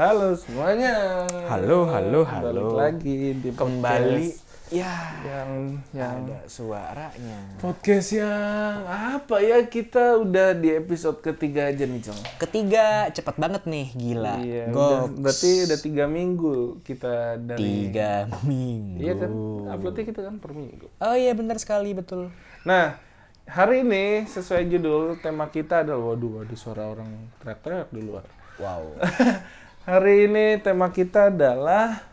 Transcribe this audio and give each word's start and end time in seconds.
Halo 0.00 0.32
semuanya. 0.32 1.28
Halo, 1.44 1.84
halo, 1.84 2.24
halo. 2.24 2.72
Balik 2.72 2.72
lagi 2.72 3.20
di 3.36 3.52
Kembali 3.52 4.32
podcast 4.32 4.48
ya 4.72 4.96
yang 5.28 5.76
yang 5.92 6.24
ada 6.24 6.40
suaranya. 6.48 7.60
podcast 7.60 8.16
yang 8.16 8.80
apa 8.88 9.44
ya 9.44 9.60
kita 9.68 10.16
udah 10.24 10.56
di 10.56 10.72
episode 10.72 11.20
ketiga 11.20 11.68
aja 11.68 11.84
nih 11.84 12.00
Cong. 12.00 12.16
Ketiga 12.40 13.12
cepet 13.12 13.36
banget 13.36 13.68
nih 13.68 13.86
gila. 13.92 14.40
Iya, 14.40 14.64
Go 14.72 14.80
udah, 14.80 15.00
berarti 15.20 15.68
udah 15.68 15.78
tiga 15.84 16.04
minggu 16.08 16.80
kita 16.80 17.36
dari. 17.36 17.60
tiga 17.60 18.24
minggu. 18.48 19.04
Iya 19.04 19.12
kan, 19.20 19.30
uploadnya 19.68 20.04
kita 20.08 20.20
kan 20.24 20.34
per 20.40 20.56
minggu. 20.56 20.88
Oh 20.96 21.12
iya 21.12 21.36
benar 21.36 21.60
sekali 21.60 21.92
betul. 21.92 22.32
Nah, 22.64 22.96
hari 23.44 23.84
ini 23.84 24.24
sesuai 24.24 24.64
judul 24.64 25.20
tema 25.20 25.52
kita 25.52 25.84
adalah 25.84 26.16
waduh 26.16 26.40
waduh 26.40 26.56
suara 26.56 26.88
orang 26.88 27.28
teriak-teriak 27.44 27.92
di 27.92 28.00
luar. 28.00 28.24
Wow. 28.56 28.96
hari 29.84 30.28
ini 30.28 30.60
tema 30.60 30.92
kita 30.92 31.32
adalah 31.32 32.04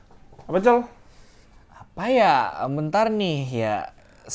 apa 0.48 0.58
Col? 0.64 0.88
Apa 1.68 2.04
ya? 2.08 2.36
Bentar 2.72 3.12
nih 3.12 3.40
ya. 3.48 3.78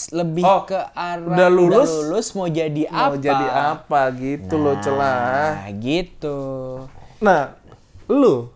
Lebih 0.08 0.44
Oh, 0.44 0.64
ke 0.64 0.80
arah 0.96 1.20
udah 1.20 1.48
lulus? 1.52 1.88
lulus 1.88 2.26
mau 2.32 2.48
jadi 2.48 2.88
Mau 2.88 3.12
apa? 3.12 3.20
jadi 3.20 3.46
apa 3.76 4.00
gitu 4.16 4.54
loh 4.56 4.76
celah. 4.80 5.68
Nah, 5.68 5.72
gitu. 5.76 6.38
Nah, 7.20 7.52
lu 8.08 8.48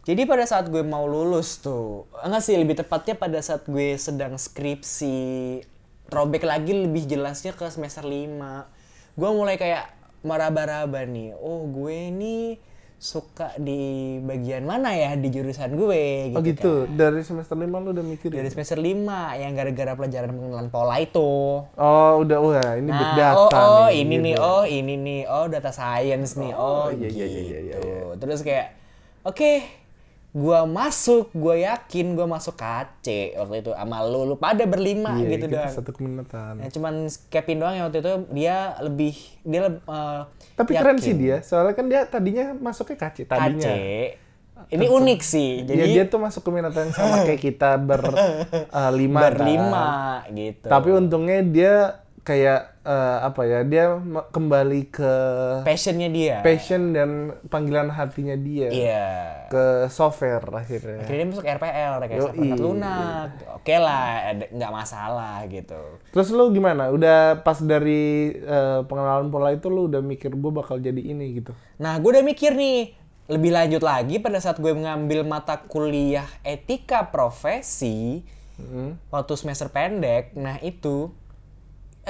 Jadi 0.00 0.26
pada 0.26 0.42
saat 0.48 0.66
gue 0.66 0.80
mau 0.80 1.04
lulus 1.06 1.60
tuh, 1.60 2.08
enggak 2.24 2.42
sih 2.42 2.56
lebih 2.56 2.72
tepatnya 2.72 3.14
pada 3.14 3.36
saat 3.44 3.62
gue 3.68 3.94
sedang 3.94 4.34
skripsi, 4.34 5.60
throwback 6.08 6.48
lagi 6.48 6.72
lebih 6.72 7.04
jelasnya 7.06 7.52
ke 7.54 7.68
semester 7.68 8.02
5. 8.02 9.14
Gue 9.14 9.30
mulai 9.30 9.54
kayak 9.60 9.92
meraba-raba 10.24 11.04
nih, 11.04 11.36
oh 11.38 11.68
gue 11.68 12.10
nih 12.10 12.58
suka 13.00 13.56
di 13.56 14.20
bagian 14.20 14.68
mana 14.68 14.92
ya 14.92 15.16
di 15.16 15.32
jurusan 15.32 15.72
gue 15.72 16.36
gitu, 16.36 16.36
oh 16.36 16.42
gitu. 16.44 16.72
Dari 16.84 17.24
semester 17.24 17.56
5 17.56 17.64
lu 17.64 17.96
udah 17.96 18.04
mikir. 18.04 18.28
kan. 18.28 18.44
Dari 18.44 18.50
semester 18.52 18.76
5 18.76 19.40
yang 19.40 19.52
gara-gara 19.56 19.92
pelajaran 19.96 20.28
pengenalan 20.36 20.68
pola 20.68 21.00
itu. 21.00 21.64
Oh, 21.80 22.12
udah 22.20 22.38
wah 22.44 22.76
ini 22.76 22.92
big 22.92 23.10
Nah, 23.10 23.16
data 23.16 23.40
oh, 23.40 23.48
oh 23.48 23.88
nih. 23.88 24.04
ini 24.04 24.14
gitu. 24.20 24.24
nih, 24.28 24.34
oh 24.36 24.64
ini 24.68 24.94
nih, 25.00 25.20
oh 25.32 25.46
data 25.48 25.72
science 25.72 26.36
nih, 26.36 26.52
oh, 26.52 26.92
iya, 26.92 27.08
iya, 27.08 27.26
gitu. 27.26 27.40
iya, 27.40 27.58
iya, 27.64 27.76
iya. 27.80 28.00
Terus 28.20 28.44
kayak, 28.44 28.76
oke, 29.24 29.79
gua 30.32 30.62
masuk, 30.62 31.28
gua 31.32 31.54
yakin 31.54 32.14
gua 32.14 32.24
masuk 32.24 32.54
KC 32.54 33.06
waktu 33.34 33.60
itu 33.60 33.70
sama 33.72 33.98
lu, 34.02 34.22
lu 34.24 34.36
pada 34.36 34.62
berlima 34.62 35.16
Iya, 35.16 35.26
gitu 35.28 35.44
kita 35.44 35.56
doang. 35.60 35.74
satu 35.74 35.90
keminatan. 35.90 36.52
Ya, 36.56 36.68
cuman 36.68 36.94
Kevin 37.26 37.56
doang 37.58 37.74
yang 37.74 37.84
waktu 37.84 37.98
itu 37.98 38.12
dia 38.30 38.56
lebih, 38.78 39.14
dia 39.42 39.60
eh, 39.66 40.20
Tapi 40.54 40.70
yakin. 40.70 40.80
keren 40.80 40.98
sih 40.98 41.14
dia, 41.14 41.36
soalnya 41.40 41.74
kan 41.74 41.86
dia 41.86 42.00
tadinya 42.04 42.54
masuknya 42.54 42.96
KC 42.96 43.16
KC. 43.20 43.28
tadinya. 43.28 43.74
Ini 44.62 44.86
unik 44.86 45.20
sih, 45.20 45.64
Jadi 45.64 45.72
jadi 45.74 45.90
dia 45.90 46.04
tuh 46.06 46.20
masuk 46.20 46.44
keminatan 46.44 46.78
yang 46.84 46.94
sama 46.94 47.16
kayak 47.26 47.40
kita 47.40 47.74
ber 47.74 48.06
eh, 48.06 48.90
lima 48.92 49.18
kan. 49.18 49.26
berlima 49.34 49.86
gitu. 50.30 50.66
Tapi 50.68 50.88
untungnya 50.92 51.38
dia 51.42 51.74
kayak 52.20 52.69
eh, 52.82 53.18
apa 53.20 53.42
ya? 53.42 53.60
Dia 53.62 53.84
kembali 54.26 54.88
ke 54.88 55.12
passionnya 55.62 56.08
dia. 56.08 56.36
passion 56.40 56.90
dan 56.90 57.10
panggilan 57.46 57.88
hatinya 57.88 58.32
dia 58.34 58.68
Iya. 58.68 59.06
ke 59.46 59.64
software 59.86 60.40
akhirnya. 60.46 61.00
Akhirnya 61.00 61.18
dia 61.18 61.30
masuk 61.30 61.44
RPL, 61.44 61.92
Yoi. 61.92 62.28
perangkat 62.30 62.58
lunak. 62.58 63.28
Oke 63.52 63.74
lah, 63.76 64.06
nggak 64.46 64.72
masalah 64.72 65.44
gitu. 65.46 65.80
Terus 66.08 66.28
lu 66.30 66.48
gimana? 66.50 66.88
Udah 66.88 67.38
pas 67.38 67.58
dari 67.58 68.02
eh, 68.32 68.80
pengenalan 68.82 69.28
pola 69.28 69.50
itu 69.50 69.66
lu 69.66 69.86
udah 69.86 70.00
mikir 70.00 70.32
gue 70.32 70.50
bakal 70.50 70.76
jadi 70.76 70.98
ini 70.98 71.36
gitu. 71.36 71.52
Nah, 71.76 71.96
gue 71.96 72.10
udah 72.10 72.22
mikir 72.22 72.52
nih, 72.52 72.96
lebih 73.26 73.52
lanjut 73.52 73.80
lagi 73.80 74.18
pada 74.18 74.38
saat 74.38 74.56
gue 74.56 74.72
mengambil 74.72 75.22
mata 75.22 75.60
kuliah 75.60 76.26
etika 76.40 77.04
profesi 77.04 78.24
Hmm. 78.56 78.92
waktu 79.08 79.34
semester 79.34 79.68
pendek. 79.68 80.32
Nah, 80.34 80.60
itu 80.60 81.08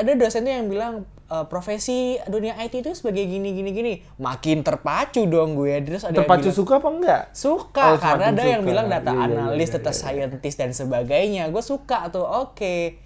ada 0.01 0.13
dosennya 0.15 0.59
yang 0.59 0.67
bilang 0.67 0.95
"E, 1.27 1.37
profesi 1.47 1.99
dunia 2.27 2.57
IT 2.57 2.81
itu 2.81 2.91
sebagai 2.93 3.23
gini 3.23 3.53
gini 3.53 3.71
gini. 3.71 3.93
Makin 4.17 4.61
terpacu 4.61 5.25
dong 5.25 5.55
gue. 5.55 5.77
Terus 5.81 6.03
ada 6.03 6.11
yang 6.11 6.25
Terpacu 6.25 6.49
bilang, 6.49 6.59
suka 6.59 6.73
apa 6.77 6.89
enggak? 6.89 7.23
suka 7.33 7.85
Oh, 7.87 7.97
karena 7.97 8.25
ada 8.31 8.43
yang 8.43 8.63
suka. 8.63 8.71
bilang 8.73 8.87
data 8.89 9.11
Iya, 9.11 9.19
iya, 9.21 9.27
analis, 9.29 9.69
iya, 9.69 9.75
data 9.79 9.93
scientist 9.93 10.57
dan 10.57 10.71
sebagainya. 10.73 11.43
Gue 11.49 11.63
suka 11.63 12.09
tuh. 12.09 12.25
Oke. 12.25 12.99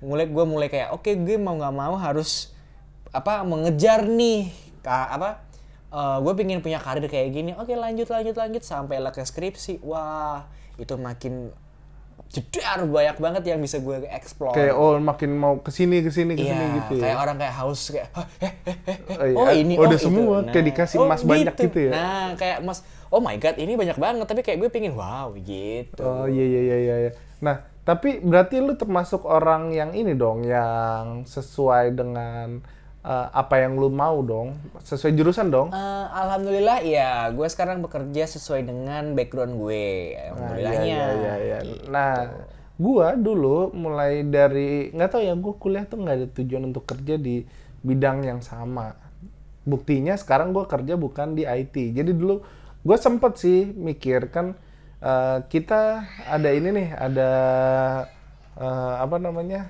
Mulai 0.00 0.26
gue 0.26 0.44
mulai 0.44 0.68
kayak 0.68 0.92
oke 0.92 1.10
gue 1.12 1.36
mau 1.36 1.54
nggak 1.54 1.74
mau 1.74 1.94
harus 1.94 2.52
apa 3.10 3.42
mengejar 3.42 4.06
nih 4.06 4.48
apa 4.80 5.42
gue 6.22 6.32
pengen 6.38 6.62
punya 6.62 6.78
karir 6.78 7.04
kayak 7.04 7.28
gini. 7.30 7.50
Oke 7.54 7.74
lanjut 7.74 8.08
lanjut 8.08 8.32
lanjut 8.32 8.62
sampai 8.62 8.96
lah 8.96 9.10
ke 9.10 9.20
skripsi. 9.20 9.82
Wah 9.84 10.46
itu 10.80 10.96
makin 10.96 11.52
jedar 12.30 12.86
banyak 12.86 13.18
banget 13.18 13.42
yang 13.50 13.58
bisa 13.58 13.82
gue 13.82 14.06
explore. 14.06 14.54
Kayak 14.54 14.78
oh 14.78 14.94
makin 15.02 15.34
mau 15.34 15.58
ke 15.58 15.74
sini 15.74 15.98
ke 15.98 16.14
sini 16.14 16.38
ke 16.38 16.46
sini 16.46 16.62
Iya, 16.64 16.76
gitu 16.78 16.92
kayak 17.02 17.16
ya. 17.18 17.18
orang 17.18 17.36
kayak 17.42 17.54
haus 17.58 17.80
kayak 17.90 18.08
"Hah, 18.14 18.26
eh, 18.38 18.54
eh, 18.70 18.76
eh, 18.86 18.98
eh, 19.10 19.18
Oh, 19.18 19.26
iya. 19.26 19.34
oh 19.34 19.48
ini 19.50 19.74
Oh, 19.74 19.82
oh, 19.82 19.86
udah 19.90 19.98
itu." 19.98 20.06
semua, 20.06 20.36
kayak 20.46 20.66
dikasih 20.70 20.96
emas 21.02 21.22
banyak 21.26 21.54
gitu 21.58 21.78
ya? 21.90 21.90
Nah, 21.90 22.26
kayak 22.38 22.58
mas, 22.62 22.86
oh 23.10 23.18
my 23.18 23.34
god 23.34 23.58
ini 23.58 23.74
banyak 23.74 23.98
banget, 23.98 24.26
tapi 24.30 24.40
kayak 24.46 24.62
gue 24.62 24.70
pingin 24.70 24.94
wow 24.94 25.34
gitu. 25.34 26.06
Oh 26.06 26.30
iya 26.30 26.44
iya 26.46 26.60
iya 26.62 26.76
iya. 26.78 26.94
iya. 27.08 27.12
Nah 27.42 27.66
tapi 27.82 28.22
berarti 28.22 28.62
lu 28.62 28.78
termasuk 28.78 29.26
orang 29.26 29.74
yang 29.74 29.90
ini 29.90 30.14
dong 30.14 30.46
yang 30.46 31.26
sesuai 31.26 31.98
dengan 31.98 32.62
eh, 33.04 33.28
apa 33.32 33.54
yang 33.60 33.76
lu 33.80 33.88
mau 33.88 34.20
dong, 34.20 34.56
sesuai 34.84 35.12
jurusan 35.16 35.48
dong. 35.48 35.68
Eh, 35.72 36.06
Alhamdulillah 36.10 36.84
ya, 36.84 37.28
gue 37.32 37.48
sekarang 37.48 37.80
bekerja 37.80 38.28
sesuai 38.28 38.68
dengan 38.68 39.16
background 39.16 39.56
gue. 39.56 40.16
Nah, 40.16 40.56
Alhamdulillahnya. 40.56 40.84
iya, 40.84 41.06
iya, 41.16 41.34
iya, 41.40 41.58
iya. 41.64 41.76
Nah, 41.88 42.12
gua 42.80 43.12
dulu 43.12 43.76
mulai 43.76 44.24
dari 44.24 44.88
nggak 44.96 45.10
tahu 45.12 45.20
ya, 45.20 45.36
gua 45.36 45.54
kuliah 45.60 45.84
tuh 45.84 46.00
nggak 46.00 46.16
ada 46.16 46.28
tujuan 46.32 46.64
untuk 46.72 46.88
kerja 46.88 47.20
di 47.20 47.44
bidang 47.84 48.24
yang 48.24 48.40
sama. 48.40 48.96
Buktinya 49.68 50.16
sekarang 50.16 50.56
gua 50.56 50.64
kerja 50.64 50.96
bukan 50.96 51.36
di 51.36 51.44
IT. 51.44 51.76
Jadi 51.92 52.16
dulu 52.16 52.40
gua 52.80 52.96
sempet 52.96 53.36
sih 53.36 53.68
mikir 53.68 54.32
kan 54.32 54.56
eh, 55.04 55.38
kita 55.52 56.08
ada 56.24 56.48
ini 56.48 56.72
nih, 56.72 56.88
ada 56.96 57.30
eh, 58.56 58.94
apa 58.96 59.16
namanya 59.20 59.68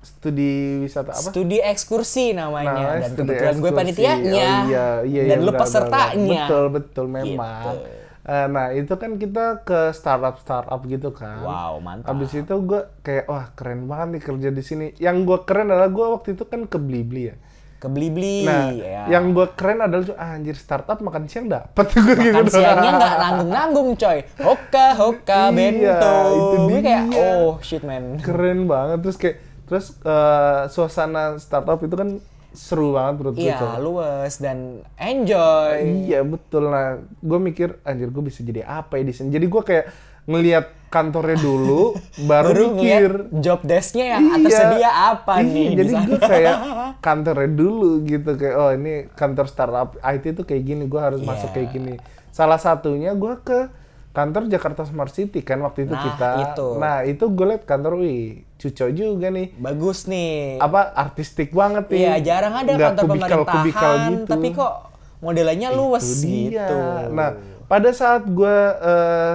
studi 0.00 0.52
wisata 0.80 1.12
apa? 1.12 1.20
Studi 1.22 1.58
ekskursi 1.58 2.32
namanya 2.32 2.72
Nah, 2.72 2.94
dan 2.96 3.10
studi 3.10 3.28
kebetulan 3.30 3.52
gue 3.52 3.60
ekskursi. 3.62 3.76
panitianya 3.76 4.48
Oh, 4.56 4.66
iya, 4.66 4.88
iya, 5.04 5.22
dan 5.26 5.36
iya, 5.36 5.36
lu 5.38 5.50
benar, 5.50 5.60
pesertanya. 5.60 6.42
Betul, 6.44 6.64
betul 6.70 7.06
memang. 7.06 7.64
Gitu. 7.76 7.98
Eh, 8.22 8.46
nah, 8.46 8.66
itu 8.70 8.92
kan 8.94 9.10
kita 9.16 9.44
ke 9.60 9.80
startup 9.90 10.36
startup 10.38 10.80
gitu 10.84 11.08
kan. 11.10 11.40
Wow, 11.40 11.80
mantap. 11.80 12.10
Habis 12.10 12.32
itu 12.34 12.54
gue 12.60 12.80
kayak 13.00 13.24
wah 13.26 13.48
keren 13.50 13.84
banget 13.84 14.08
nih 14.10 14.22
kerja 14.22 14.48
di 14.50 14.62
sini. 14.62 14.86
Yang 14.96 15.16
gue 15.22 15.38
keren 15.42 15.66
adalah 15.66 15.88
gue 15.88 16.06
waktu 16.06 16.28
itu 16.32 16.44
kan 16.44 16.64
ke 16.64 16.76
Blibli 16.76 17.24
ya. 17.26 17.36
Ke 17.76 17.88
Blibli 17.88 18.44
Nah, 18.44 18.68
ya. 18.70 19.08
yang 19.08 19.32
gue 19.32 19.48
keren 19.50 19.80
adalah 19.80 20.04
tuh, 20.04 20.12
ah, 20.14 20.36
anjir 20.36 20.52
startup 20.52 21.00
makan 21.00 21.24
siang 21.26 21.48
dapat 21.48 21.86
gue 21.96 22.12
gitu. 22.12 22.28
Makan 22.30 22.44
siangnya 22.46 22.90
nggak 22.94 23.14
nanggung-nanggung 23.18 23.88
coy. 23.96 24.18
Hoka, 24.38 24.86
hoka, 24.94 25.40
Iya, 25.42 25.56
bento. 25.56 26.16
itu 26.28 26.56
Gue 26.68 26.78
kayak, 26.78 27.02
dia. 27.08 27.20
oh 27.24 27.56
shit 27.60 27.80
man. 27.80 28.20
Keren 28.20 28.64
banget 28.64 28.98
terus 29.00 29.16
kayak 29.16 29.36
terus 29.70 29.94
eh, 30.02 30.62
suasana 30.66 31.38
startup 31.38 31.78
itu 31.78 31.94
kan 31.94 32.18
seru 32.50 32.98
banget 32.98 33.14
menurut 33.22 33.34
gue. 33.38 33.46
Iya, 33.46 33.78
luwes 33.78 34.34
dan 34.42 34.82
enjoy. 34.98 36.10
Iya 36.10 36.26
betul 36.26 36.66
nah 36.66 36.98
gue 36.98 37.38
mikir 37.38 37.78
anjir 37.86 38.10
gue 38.10 38.24
bisa 38.26 38.42
jadi 38.42 38.66
apa 38.66 38.98
ya 38.98 39.06
di 39.06 39.14
sini 39.14 39.30
jadi 39.30 39.46
gue 39.46 39.62
kayak 39.62 39.86
ngelihat 40.26 40.66
kantornya 40.90 41.38
dulu 41.38 41.94
baru, 42.30 42.50
Baru 42.50 42.64
mikir 42.74 43.30
job 43.38 43.62
desk-nya 43.62 44.18
yang 44.18 44.42
tersedia 44.42 44.90
apa 45.14 45.38
iya, 45.40 45.46
nih 45.46 45.66
di 45.70 45.74
jadi 45.78 45.92
gue 46.02 46.18
kayak 46.18 46.56
kantornya 47.06 47.50
dulu 47.54 48.02
gitu 48.02 48.30
kayak 48.34 48.56
oh 48.58 48.70
ini 48.74 49.06
kantor 49.14 49.46
startup 49.46 49.94
IT 50.02 50.34
tuh 50.34 50.42
kayak 50.42 50.62
gini 50.66 50.84
gue 50.90 51.00
harus 51.00 51.22
masuk 51.22 51.50
Iya. 51.50 51.54
kayak 51.54 51.68
gini 51.70 51.94
salah 52.30 52.58
satunya 52.58 53.14
gue 53.14 53.34
ke 53.42 53.70
kantor 54.10 54.46
Jakarta 54.46 54.82
Smart 54.82 55.10
City 55.10 55.40
kan 55.40 55.60
waktu 55.60 55.84
itu 55.84 55.92
Nah, 55.92 56.02
kita 56.02 56.28
itu. 56.44 56.68
nah 56.76 56.96
itu 57.02 57.24
gue 57.26 57.46
liat 57.46 57.62
kantor 57.62 57.92
wih 57.96 58.42
cuco 58.56 58.86
juga 58.88 59.28
nih 59.28 59.54
Bagus 59.54 60.04
nih. 60.04 60.58
apa 60.58 60.90
artistik 60.92 61.50
banget 61.50 61.86
nih 61.86 62.00
Iya, 62.00 62.14
jarang 62.20 62.54
ada 62.54 62.70
Nggak 62.70 62.88
kantor 62.90 63.04
kubikal-kubikal 63.06 63.46
pemerintahan, 63.88 64.10
gitu. 64.12 64.26
tapi 64.28 64.48
kok 64.52 64.72
modelannya 65.20 65.68
luwes 65.70 66.06
Itu 66.06 66.26
dia. 66.26 66.66
gitu. 66.66 66.78
Nah, 67.10 67.28
pada 67.64 67.90
saat 67.90 68.22
gue 68.24 68.56
eh, 68.76 69.34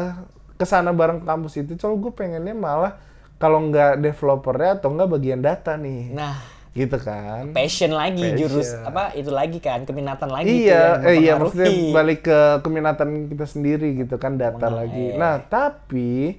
ke 0.54 0.66
sana 0.66 0.92
bareng 0.92 1.22
kampus 1.22 1.56
itu, 1.58 1.76
soal 1.76 1.96
gue 1.96 2.10
pengennya 2.10 2.52
malah 2.52 2.96
kalau 3.36 3.60
nggak 3.62 4.00
developernya 4.00 4.76
atau 4.76 4.88
nggak 4.90 5.10
bagian 5.10 5.40
data 5.40 5.76
nih, 5.76 6.10
Nah, 6.10 6.36
gitu 6.76 6.98
kan? 7.00 7.56
passion 7.56 7.90
lagi 7.90 8.20
Passion. 8.22 8.38
jurus 8.38 8.76
apa 8.76 9.16
itu 9.16 9.32
lagi 9.32 9.64
kan 9.64 9.88
keminatan 9.88 10.28
lagi 10.28 10.52
tuh 10.52 10.60
Iya, 10.68 10.84
yang 11.00 11.08
eh, 11.08 11.16
iya 11.24 11.34
maksudnya 11.40 11.72
balik 11.90 12.20
ke 12.22 12.40
keminatan 12.62 13.10
kita 13.32 13.46
sendiri 13.48 13.96
gitu 13.96 14.20
kan 14.20 14.36
data 14.36 14.68
lagi. 14.68 15.16
Nah, 15.16 15.40
tapi 15.42 16.36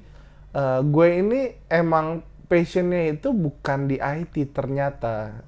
eh, 0.53 0.81
gue 0.85 1.09
ini 1.17 1.41
emang 1.67 2.21
passionnya 2.47 3.11
itu 3.11 3.33
bukan 3.33 3.89
di 3.89 3.97
IT 3.97 4.53
ternyata. 4.53 5.41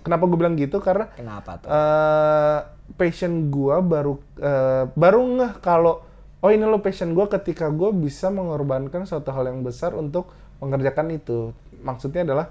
Kenapa 0.00 0.24
gue 0.24 0.38
bilang 0.38 0.54
gitu? 0.54 0.78
Karena 0.78 1.10
Kenapa 1.12 1.58
tuh? 1.58 1.68
eh 1.68 2.58
passion 2.94 3.50
gua 3.50 3.82
baru 3.82 4.14
eh, 4.38 4.84
baru 4.94 5.20
ngeh 5.36 5.52
kalau 5.58 6.06
oh 6.38 6.50
ini 6.50 6.62
lo 6.62 6.78
passion 6.78 7.12
gue 7.12 7.26
ketika 7.28 7.66
gue 7.68 7.90
bisa 7.90 8.30
mengorbankan 8.30 9.02
suatu 9.04 9.34
hal 9.34 9.50
yang 9.50 9.66
besar 9.66 9.90
untuk 9.92 10.30
mengerjakan 10.62 11.10
itu 11.12 11.50
maksudnya 11.82 12.22
adalah 12.22 12.46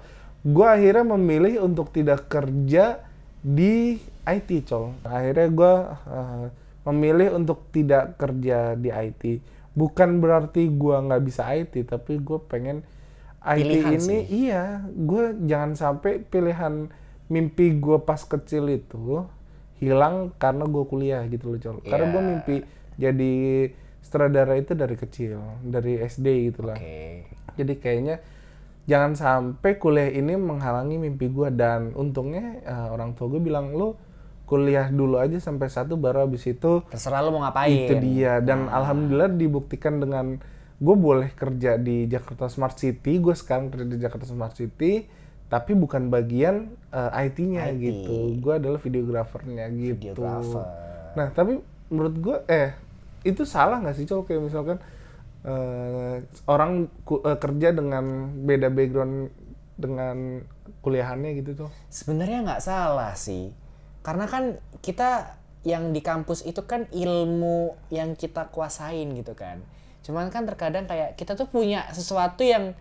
gue 0.46 0.66
akhirnya 0.66 1.18
memilih 1.18 1.66
untuk 1.66 1.90
tidak 1.90 2.30
kerja 2.30 3.02
di 3.42 3.98
IT 4.22 4.50
col 4.70 4.94
akhirnya 5.02 5.48
gue 5.50 5.74
uh, 6.06 6.46
memilih 6.86 7.34
untuk 7.34 7.66
tidak 7.74 8.14
kerja 8.14 8.78
di 8.78 8.94
IT 8.94 9.42
bukan 9.74 10.22
berarti 10.22 10.70
gue 10.70 10.96
nggak 11.02 11.22
bisa 11.26 11.50
IT 11.50 11.90
tapi 11.90 12.22
gue 12.22 12.38
pengen 12.46 12.86
IT 13.42 13.58
Pilihan 13.62 13.92
ini 13.98 13.98
sih. 13.98 14.20
iya 14.46 14.86
gue 14.86 15.34
jangan 15.46 15.74
sampai 15.74 16.22
pilihan 16.22 16.90
mimpi 17.26 17.74
gue 17.78 17.98
pas 18.02 18.22
kecil 18.22 18.70
itu 18.70 19.26
hilang 19.82 20.30
karena 20.38 20.64
gue 20.64 20.84
kuliah 20.86 21.26
gitu 21.26 21.54
loh 21.54 21.58
col 21.58 21.78
karena 21.82 22.06
gue 22.08 22.22
Iya. 22.22 22.28
mimpi 22.30 22.56
jadi 22.96 23.34
sutradara 24.00 24.54
itu 24.54 24.72
dari 24.78 24.94
kecil 24.94 25.42
dari 25.66 25.98
SD 26.00 26.26
gitu 26.54 26.70
lah 26.70 26.78
Oke. 26.78 27.26
jadi 27.58 27.72
kayaknya 27.76 28.16
jangan 28.86 29.12
sampai 29.18 29.76
kuliah 29.82 30.10
ini 30.14 30.38
menghalangi 30.38 30.96
mimpi 30.96 31.26
gue 31.30 31.50
dan 31.50 31.90
untungnya 31.98 32.62
eh, 32.62 32.88
orang 32.90 33.18
tua 33.18 33.26
gue 33.34 33.42
bilang 33.42 33.74
lo 33.74 33.98
kuliah 34.46 34.86
dulu 34.88 35.18
aja 35.18 35.42
sampai 35.42 35.66
satu 35.66 35.98
baru 35.98 36.22
habis 36.22 36.46
itu 36.46 36.86
Terserah 36.86 37.18
lu 37.26 37.34
mau 37.34 37.42
ngapain. 37.42 37.66
itu 37.66 37.98
dia. 37.98 38.38
Dan 38.38 38.70
alhamdulillah 38.70 39.34
dibuktikan 39.34 39.98
dengan 39.98 40.38
gue 40.78 40.96
boleh 40.96 41.34
kerja 41.34 41.74
di 41.74 42.06
Jakarta 42.06 42.46
Smart 42.46 42.78
City. 42.78 43.18
Gue 43.18 43.34
sekarang 43.34 43.74
kerja 43.74 43.86
di 43.90 43.98
Jakarta 43.98 44.22
Smart 44.22 44.54
City 44.54 45.10
tapi 45.50 45.74
bukan 45.74 46.10
bagian 46.10 46.70
eh, 46.94 47.22
IT-nya 47.26 47.74
IT. 47.74 47.78
gitu. 47.82 48.38
Gue 48.38 48.54
adalah 48.62 48.78
videografernya 48.78 49.66
gitu. 49.74 50.14
Videographer. 50.14 50.64
nah 51.16 51.32
tapi 51.32 51.58
menurut 51.90 52.14
gue 52.14 52.36
eh 52.46 52.76
itu 53.26 53.42
salah 53.42 53.82
nggak 53.82 53.96
sih 53.98 54.06
cowok 54.06 54.30
kayak 54.30 54.42
misalkan 54.46 54.78
eh, 55.46 56.16
orang 56.50 56.90
ku- 57.06 57.22
eh, 57.22 57.38
kerja 57.38 57.70
dengan 57.70 58.34
beda 58.42 58.68
background 58.68 59.30
dengan 59.78 60.42
kuliahannya 60.82 61.36
gitu 61.38 61.66
tuh 61.66 61.70
Sebenarnya 61.92 62.42
nggak 62.42 62.64
salah 62.64 63.14
sih. 63.14 63.52
Karena 64.02 64.26
kan 64.26 64.58
kita 64.82 65.38
yang 65.66 65.90
di 65.90 65.98
kampus 66.02 66.46
itu 66.46 66.62
kan 66.62 66.86
ilmu 66.94 67.74
yang 67.90 68.14
kita 68.14 68.50
kuasain 68.50 69.10
gitu 69.18 69.34
kan. 69.34 69.62
Cuman 70.06 70.30
kan 70.30 70.46
terkadang 70.46 70.86
kayak 70.86 71.18
kita 71.18 71.34
tuh 71.34 71.50
punya 71.50 71.90
sesuatu 71.90 72.46
yang 72.46 72.78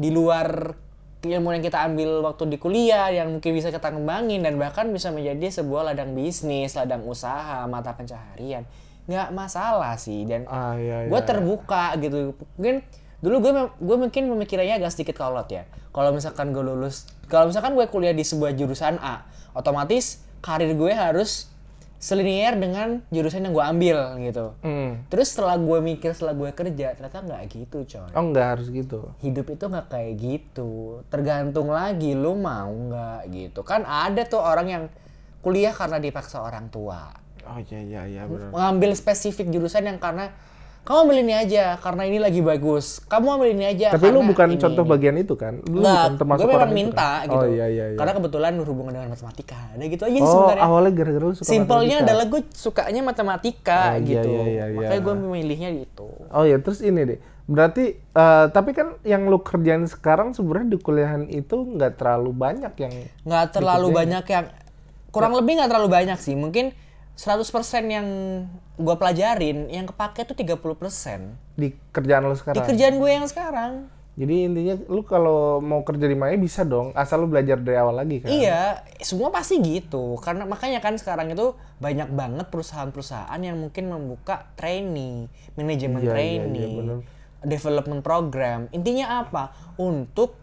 di 0.00 0.08
luar 0.08 0.72
ilmu 1.20 1.52
yang 1.52 1.60
kita 1.60 1.84
ambil 1.84 2.24
waktu 2.24 2.48
di 2.48 2.56
kuliah 2.56 3.12
yang 3.12 3.36
mungkin 3.36 3.52
bisa 3.52 3.68
kita 3.68 3.92
kembangin 3.92 4.40
dan 4.40 4.56
bahkan 4.56 4.88
bisa 4.88 5.12
menjadi 5.12 5.60
sebuah 5.60 5.92
ladang 5.92 6.16
bisnis, 6.16 6.72
ladang 6.72 7.04
usaha, 7.04 7.68
mata 7.68 7.92
pencaharian. 7.92 8.64
Nggak 9.10 9.28
masalah 9.34 9.98
sih. 9.98 10.22
Dan 10.22 10.46
ah 10.46 10.78
iya 10.78 11.10
gue 11.10 11.20
terbuka 11.26 11.98
gitu. 11.98 12.38
Mungkin 12.54 12.86
dulu 13.18 13.36
gue 13.42 13.52
gue 13.82 13.96
mungkin 13.98 14.22
pemikirannya 14.30 14.78
agak 14.78 14.94
sedikit 14.94 15.18
kolot 15.18 15.50
ya. 15.50 15.66
Kalau 15.90 16.14
misalkan 16.14 16.54
gue 16.54 16.62
lulus 16.62 17.10
kalau 17.26 17.50
misalkan 17.50 17.74
gue 17.74 17.86
kuliah 17.90 18.14
di 18.14 18.22
sebuah 18.22 18.54
jurusan 18.54 18.98
A 19.02 19.26
otomatis 19.54 20.22
karir 20.42 20.74
gue 20.74 20.92
harus 20.94 21.50
selinier 22.00 22.56
dengan 22.56 23.04
jurusan 23.12 23.44
yang 23.44 23.52
gue 23.52 23.60
ambil 23.60 23.98
gitu. 24.24 24.56
Hmm. 24.64 25.04
terus 25.12 25.36
setelah 25.36 25.60
gue 25.60 25.78
mikir 25.84 26.16
setelah 26.16 26.32
gue 26.32 26.48
kerja 26.48 26.96
ternyata 26.96 27.20
nggak 27.20 27.42
gitu 27.52 27.84
coy. 27.84 28.10
Oh 28.16 28.24
nggak 28.32 28.46
harus 28.56 28.72
gitu? 28.72 29.12
Hidup 29.20 29.52
itu 29.52 29.64
nggak 29.68 29.86
kayak 29.92 30.12
gitu. 30.16 31.04
Tergantung 31.12 31.68
lagi 31.68 32.16
lu 32.16 32.40
mau 32.40 32.72
nggak 32.72 33.28
gitu. 33.28 33.60
Kan 33.68 33.84
ada 33.84 34.24
tuh 34.24 34.40
orang 34.40 34.66
yang 34.72 34.84
kuliah 35.44 35.76
karena 35.76 36.00
dipaksa 36.00 36.40
orang 36.40 36.72
tua 36.72 37.12
oh 37.50 37.58
iya 37.58 37.80
iya 37.82 38.02
iya 38.06 38.22
benar 38.30 38.54
mengambil 38.54 38.94
spesifik 38.94 39.50
jurusan 39.50 39.90
yang 39.90 39.98
karena 39.98 40.30
kamu 40.80 40.96
ambil 41.06 41.18
ini 41.20 41.34
aja 41.36 41.76
karena 41.76 42.08
ini 42.08 42.16
lagi 42.16 42.40
bagus. 42.40 43.04
Kamu 43.04 43.36
ambil 43.36 43.52
ini 43.52 43.68
aja. 43.68 43.92
Tapi 43.92 44.16
lu 44.16 44.24
bukan 44.24 44.56
ini, 44.56 44.56
contoh 44.56 44.84
ini. 44.88 44.90
bagian 44.96 45.16
itu 45.20 45.36
kan? 45.36 45.60
Lu 45.68 45.84
Nggak, 45.84 45.92
bukan 45.92 46.12
termasuk 46.16 46.40
gue 46.40 46.48
memang 46.48 46.60
orang 46.64 46.72
itu 46.72 46.80
minta 46.80 47.10
kan? 47.12 47.20
gitu. 47.28 47.36
Oh 47.36 47.46
iya 47.46 47.66
iya 47.68 47.84
iya. 47.92 47.98
Karena 48.00 48.12
kebetulan 48.16 48.52
berhubungan 48.56 48.92
dengan 48.96 49.08
matematika. 49.12 49.60
Ada 49.76 49.84
gitu 49.92 50.02
aja 50.08 50.16
oh, 50.16 50.24
sebenarnya. 50.32 50.62
awalnya 50.64 50.92
gara-gara 50.96 51.24
lu 51.28 51.34
suka 51.36 51.46
Simpelnya 51.52 51.96
matematika. 52.00 52.08
adalah 52.08 52.24
gue 52.24 52.40
sukanya 52.56 53.02
matematika 53.04 53.80
Oh, 53.84 53.92
iya, 53.92 54.08
gitu. 54.08 54.28
iya, 54.32 54.40
iya, 54.40 54.64
iya. 54.72 54.78
Makanya 54.80 55.02
gue 55.04 55.14
memilihnya 55.20 55.70
itu. 55.76 56.08
Oh 56.32 56.44
ya, 56.48 56.56
terus 56.64 56.80
ini 56.80 57.00
deh. 57.04 57.18
Berarti 57.44 57.84
eh, 58.00 58.46
tapi 58.48 58.70
kan 58.72 58.88
yang 59.04 59.22
lu 59.28 59.38
kerjain 59.44 59.84
sekarang 59.84 60.32
sebenarnya 60.32 60.74
di 60.74 60.78
kuliahan 60.80 61.28
itu 61.28 61.60
nggak 61.60 62.00
terlalu 62.00 62.32
banyak 62.32 62.72
yang 62.80 62.94
Nggak 63.28 63.46
terlalu 63.52 63.88
banyak 63.92 64.24
yang 64.32 64.48
kurang 65.12 65.36
lebih 65.36 65.60
nggak 65.60 65.70
terlalu 65.70 65.92
banyak 65.92 66.16
sih. 66.16 66.32
Mungkin 66.40 66.72
100% 67.14 67.46
yang 67.86 68.06
gue 68.74 68.94
pelajarin 68.96 69.68
yang 69.68 69.84
kepake 69.84 70.24
tuh 70.24 70.32
30% 70.32 70.56
di 71.54 71.76
kerjaan 71.90 72.24
di 72.24 72.34
sekarang. 72.34 72.64
kerjaan 72.64 72.94
gue 72.96 73.10
yang 73.10 73.26
sekarang. 73.26 73.72
Jadi 74.14 74.34
intinya 74.44 74.74
lu 74.86 75.00
kalau 75.00 75.60
mau 75.60 75.80
kerja 75.80 76.04
di 76.04 76.12
mana 76.12 76.36
bisa 76.36 76.60
dong, 76.60 76.92
asal 76.92 77.24
lu 77.24 77.28
belajar 77.28 77.56
dari 77.56 77.78
awal 77.78 77.94
lagi 77.94 78.20
kan. 78.20 78.28
Iya, 78.28 78.60
semua 79.00 79.30
pasti 79.30 79.56
gitu. 79.58 80.18
Karena 80.18 80.44
makanya 80.44 80.76
kan 80.78 80.92
sekarang 80.94 81.30
itu 81.30 81.52
banyak 81.78 82.10
banget 82.10 82.46
perusahaan-perusahaan 82.48 83.40
yang 83.40 83.56
mungkin 83.56 83.88
membuka 83.88 84.50
training, 84.54 85.24
manajemen 85.54 86.00
Iya, 86.00 86.04
iya, 86.04 86.08
iya, 86.08 86.12
training, 86.12 86.72
bener. 86.76 86.98
development 87.40 88.02
program. 88.02 88.68
Intinya 88.70 89.24
apa? 89.24 89.54
Untuk 89.76 90.36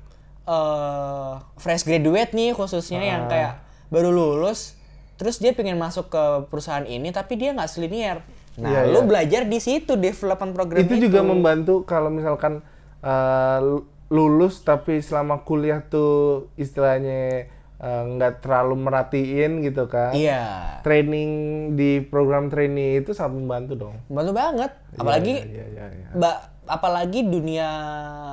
eh, 0.47 1.33
fresh 1.59 1.83
graduate 1.83 2.31
nih 2.31 2.55
khususnya 2.55 3.03
yang 3.03 3.27
Ah. 3.27 3.29
kayak 3.29 3.53
baru 3.91 4.09
lulus, 4.09 4.76
terus 5.17 5.41
dia 5.41 5.51
pengen 5.51 5.81
masuk 5.81 6.13
ke 6.13 6.23
perusahaan 6.47 6.85
ini 6.85 7.09
tapi 7.09 7.35
dia 7.35 7.51
nggak 7.51 7.69
selinier. 7.69 8.21
Nah, 8.57 8.73
Iya, 8.73 8.81
lu 8.89 9.05
iya. 9.05 9.09
belajar 9.09 9.41
di 9.45 9.59
situ 9.61 9.93
development 9.97 10.53
program 10.57 10.81
itu 10.81 10.97
juga 10.97 11.21
membantu 11.21 11.85
kalau 11.85 12.09
misalkan 12.09 12.65
eh, 13.01 13.59
lulus 14.07 14.63
tapi 14.63 15.03
selama 15.03 15.43
kuliah 15.43 15.85
tuh 15.85 16.49
istilahnya 16.57 17.45
eh, 17.77 18.03
nggak 18.17 18.41
terlalu 18.41 18.75
merhatiin 18.81 19.61
gitu 19.61 19.85
kan. 19.85 20.13
Iya. 20.13 20.81
Training 20.81 21.29
di 21.77 22.01
program 22.01 22.49
training 22.49 23.05
itu 23.05 23.13
sangat 23.13 23.37
membantu 23.37 23.73
dong. 23.77 23.95
Membantu 24.09 24.33
banget. 24.33 24.71
Apalagi 24.97 25.33
Iya, 25.37 25.65
iya, 25.77 25.85
iya. 25.93 26.07
Mbak, 26.17 26.37
apalagi 26.65 27.19
dunia 27.29 27.69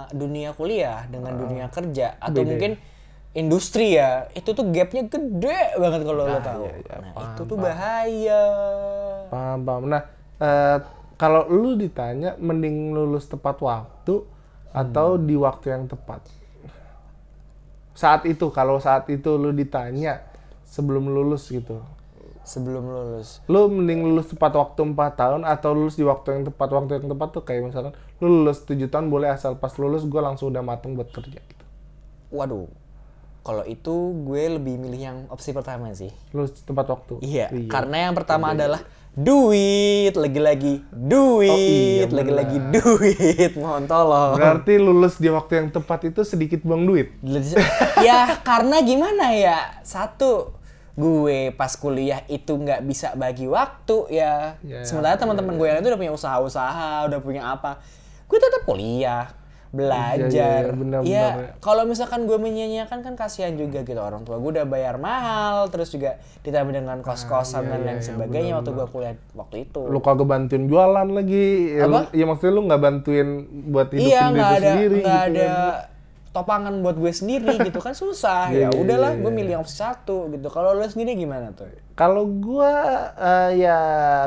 dunia 0.09 0.57
kuliah 0.57 1.05
dengan 1.13 1.37
dunia 1.37 1.67
kerja 1.69 2.17
atau. 2.17 2.41
Beda 2.41 2.49
mungkin 2.49 2.73
industri 3.35 3.99
ya, 3.99 4.31
itu 4.39 4.55
tuh 4.55 4.63
gapnya 4.71 5.11
gede 5.11 5.75
banget 5.75 6.01
kalau 6.07 6.23
lo 6.23 6.39
tahu. 6.39 6.65
iya, 6.71 6.75
iya, 6.79 6.95
nah 7.03 7.13
paham, 7.13 7.31
itu 7.35 7.43
tuh 7.43 7.57
bahaya. 7.59 8.45
Paham, 9.27 9.59
paham. 9.67 9.83
Nah, 9.91 10.03
eh, 10.39 10.79
kalau 11.19 11.43
lu 11.51 11.75
ditanya 11.75 12.39
mending 12.39 12.95
lulus 12.95 13.27
tepat 13.27 13.59
waktu 13.59 14.23
atau 14.71 15.19
di 15.19 15.35
waktu 15.35 15.67
yang 15.75 15.85
tepat. 15.91 16.23
Saat 17.95 18.27
itu, 18.27 18.51
kalau 18.55 18.79
saat 18.79 19.07
itu 19.11 19.35
lu 19.35 19.51
ditanya 19.51 20.23
sebelum 20.63 21.11
lulus 21.11 21.51
gitu. 21.51 21.83
Sebelum 22.47 22.87
lulus. 22.87 23.43
Lu 23.51 23.67
mending 23.67 24.15
lulus 24.15 24.31
tepat 24.31 24.55
waktu 24.55 24.79
4 24.95 24.95
tahun 25.15 25.41
atau 25.43 25.71
lulus 25.75 25.99
di 25.99 26.07
waktu 26.07 26.39
yang 26.39 26.45
tepat. 26.51 26.69
Waktu 26.71 26.91
yang 27.03 27.07
tepat 27.11 27.29
tuh 27.35 27.43
kayak 27.43 27.71
misalkan 27.71 27.95
lu 28.23 28.43
lulus 28.43 28.63
7 28.63 28.91
tahun 28.91 29.11
boleh 29.11 29.35
asal 29.35 29.59
pas 29.59 29.75
lulus 29.75 30.07
gue 30.07 30.21
langsung 30.23 30.55
udah 30.55 30.63
mateng 30.63 30.95
buat 30.95 31.11
kerja 31.11 31.39
gitu. 31.39 31.65
Waduh. 32.35 32.84
Kalau 33.45 33.61
itu 33.69 33.93
gue 34.25 34.57
lebih 34.57 34.81
milih 34.81 35.01
yang 35.01 35.19
opsi 35.29 35.53
pertama 35.53 35.93
sih. 35.93 36.09
Lulus 36.33 36.65
tepat 36.65 36.89
waktu. 36.89 37.21
Iya, 37.21 37.53
karena 37.69 38.09
yang 38.09 38.15
pertama 38.17 38.57
adalah 38.57 38.81
duit, 39.15 40.17
lagi-lagi 40.17 40.83
duit, 40.91 41.53
Oh, 41.53 41.61
iya, 41.61 42.09
lagi-lagi 42.09 42.59
duit. 42.73 43.53
Mohon 43.55 43.85
tolong. 43.85 44.35
Berarti 44.35 44.75
lulus 44.81 45.21
di 45.21 45.29
waktu 45.29 45.53
yang 45.61 45.69
tepat 45.71 46.09
itu 46.09 46.25
sedikit 46.25 46.65
buang 46.65 46.83
duit. 46.83 47.15
ya 48.03 48.41
karena 48.43 48.83
gimana 48.83 49.31
ya 49.31 49.85
satu 49.87 50.57
gue 50.95 51.51
pas 51.59 51.75
kuliah 51.75 52.23
itu 52.31 52.55
nggak 52.55 52.81
bisa 52.87 53.13
bagi 53.19 53.51
waktu 53.51 54.15
ya, 54.15 54.57
Ya, 54.63 54.87
sementara 54.87 55.19
teman-teman 55.19 55.59
gue 55.59 55.67
yang 55.67 55.79
itu 55.83 55.91
udah 55.91 56.01
punya 56.01 56.15
usaha-usaha 56.15 57.11
udah 57.11 57.19
punya 57.19 57.43
apa 57.51 57.83
gue 58.25 58.39
tetap 58.39 58.63
kuliah 58.63 59.27
belajar. 59.75 60.31
Iya, 60.31 60.31
iya, 60.31 60.49
iya, 60.63 60.73
benar, 60.73 61.01
ya 61.03 61.27
kalau 61.59 61.83
misalkan 61.83 62.31
gue 62.31 62.39
menyanyiakan 62.39 63.03
kan 63.03 63.15
kasihan 63.19 63.59
juga 63.59 63.83
gitu. 63.83 63.99
Orang 63.99 64.23
tua 64.23 64.39
gue 64.39 64.51
udah 64.55 64.67
bayar 64.71 65.03
mahal 65.03 65.67
terus 65.69 65.91
juga 65.91 66.23
ditambah 66.47 66.71
dengan 66.71 67.03
kos-kosan 67.03 67.67
iya, 67.67 67.71
dan 67.75 67.81
iya, 67.83 67.87
lain 67.91 67.99
iya, 67.99 68.07
sebagainya 68.07 68.53
benar, 68.55 68.59
waktu 68.63 68.71
gue 68.71 68.87
kuliah 68.95 69.15
waktu 69.35 69.57
itu. 69.67 69.81
Lu 69.91 69.99
kagak 69.99 70.29
bantuin 70.31 70.65
jualan 70.71 71.09
lagi. 71.11 71.75
Ya, 71.75 71.91
Apa? 71.91 72.01
ya 72.15 72.25
maksudnya 72.31 72.53
lu 72.55 72.63
nggak 72.71 72.81
bantuin 72.81 73.29
buat 73.75 73.89
hidupin 73.91 74.07
iya 74.07 74.23
diri 74.31 74.41
ada 74.41 74.71
sendiri 74.71 74.97
nggak 75.03 75.23
gitu 75.27 75.35
ada 75.35 75.51
kan. 75.51 75.93
topangan 76.35 76.75
buat 76.83 76.97
gue 76.99 77.13
sendiri 77.13 77.55
gitu 77.69 77.79
kan 77.83 77.95
susah. 77.99 78.55
Iya, 78.55 78.59
ya 78.59 78.69
iya, 78.71 78.79
udahlah 78.79 79.13
iya, 79.19 79.23
gue 79.27 79.31
iya. 79.35 79.39
milih 79.43 79.55
opsi 79.59 79.75
satu 79.83 80.31
gitu. 80.31 80.47
Kalau 80.55 80.71
lo 80.71 80.87
sendiri 80.87 81.19
gimana 81.19 81.51
tuh? 81.51 81.67
Kalau 81.99 82.27
gua 82.31 82.73
eh, 83.19 83.67
ya 83.67 83.79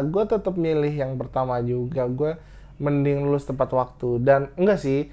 gua 0.04 0.24
tetap 0.27 0.60
milih 0.60 0.92
yang 0.92 1.16
pertama 1.16 1.63
juga. 1.63 2.04
Gua 2.12 2.36
mending 2.77 3.25
lulus 3.27 3.48
tepat 3.48 3.72
waktu. 3.74 4.20
Dan 4.24 4.51
enggak 4.56 4.80
sih 4.80 5.12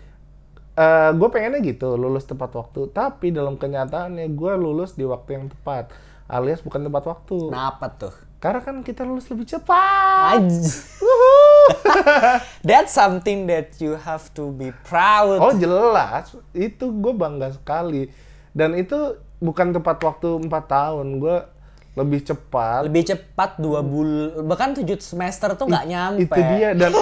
eh 0.74 1.10
gue 1.14 1.28
pengennya 1.30 1.62
gitu 1.62 1.94
lulus 1.94 2.26
tepat 2.26 2.50
waktu 2.58 2.90
tapi 2.90 3.30
dalam 3.30 3.54
kenyataannya 3.54 4.26
gua 4.34 4.58
lulus 4.58 4.98
di 4.98 5.06
waktu 5.06 5.38
yang 5.38 5.46
tepat 5.46 5.94
alias 6.26 6.66
bukan 6.66 6.90
tepat 6.90 7.06
waktu 7.06 7.36
kenapa 7.46 7.86
tuh 7.94 8.14
karena 8.44 8.60
kan 8.60 8.84
kita 8.84 9.08
lulus 9.08 9.24
lebih 9.32 9.48
cepat. 9.48 10.44
That's 12.68 12.92
something 12.92 13.48
that 13.48 13.80
you 13.80 13.96
have 13.96 14.28
to 14.36 14.52
be 14.52 14.68
proud. 14.84 15.40
Oh 15.40 15.56
jelas, 15.56 16.36
itu 16.52 16.92
gue 16.92 17.12
bangga 17.16 17.56
sekali. 17.56 18.12
Dan 18.52 18.76
itu 18.76 19.16
bukan 19.40 19.72
tepat 19.72 19.96
waktu 20.04 20.44
4 20.44 20.52
tahun, 20.68 21.24
gue 21.24 21.36
lebih 21.94 22.20
cepat. 22.26 22.90
Lebih 22.90 23.02
cepat 23.14 23.62
dua 23.62 23.80
bulan, 23.86 24.42
bahkan 24.50 24.74
tujuh 24.74 24.98
semester 24.98 25.54
tuh 25.54 25.70
nggak 25.70 25.86
nyampe. 25.86 26.26
Itu 26.26 26.40
dia 26.58 26.74
dan 26.74 26.92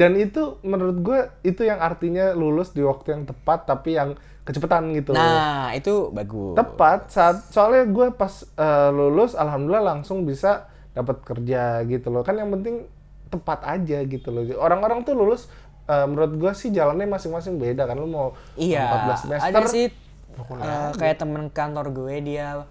dan 0.00 0.12
itu 0.20 0.60
menurut 0.60 0.96
gue 1.00 1.20
itu 1.40 1.64
yang 1.64 1.80
artinya 1.80 2.36
lulus 2.36 2.76
di 2.76 2.84
waktu 2.84 3.16
yang 3.16 3.22
tepat 3.24 3.64
tapi 3.64 3.96
yang 3.96 4.12
kecepatan 4.44 4.92
gitu. 4.92 5.16
Nah, 5.16 5.72
itu 5.72 6.12
bagus. 6.12 6.52
Tepat 6.58 7.08
saat 7.08 7.36
soalnya 7.48 7.88
gue 7.88 8.06
pas 8.12 8.44
eh, 8.44 8.90
lulus 8.92 9.32
alhamdulillah 9.32 9.96
langsung 9.96 10.28
bisa 10.28 10.68
dapat 10.92 11.24
kerja 11.24 11.80
gitu 11.88 12.12
loh. 12.12 12.20
Kan 12.20 12.36
yang 12.36 12.52
penting 12.52 12.84
tepat 13.32 13.64
aja 13.64 14.04
gitu 14.04 14.28
loh. 14.28 14.44
Orang-orang 14.60 15.00
tuh 15.08 15.16
lulus 15.16 15.48
eh, 15.88 16.06
menurut 16.06 16.32
gue 16.36 16.52
sih 16.52 16.68
jalannya 16.68 17.08
masing-masing 17.08 17.56
beda 17.56 17.88
kan 17.88 17.96
lu 17.96 18.08
mau 18.10 18.36
Iya, 18.60 19.16
14 19.16 19.22
semester 19.24 19.48
ada 19.48 19.60
sih 19.68 19.86
eh, 19.88 20.90
kayak 20.96 21.16
temen 21.20 21.48
kantor 21.52 21.86
gue 21.92 22.14
dia 22.20 22.64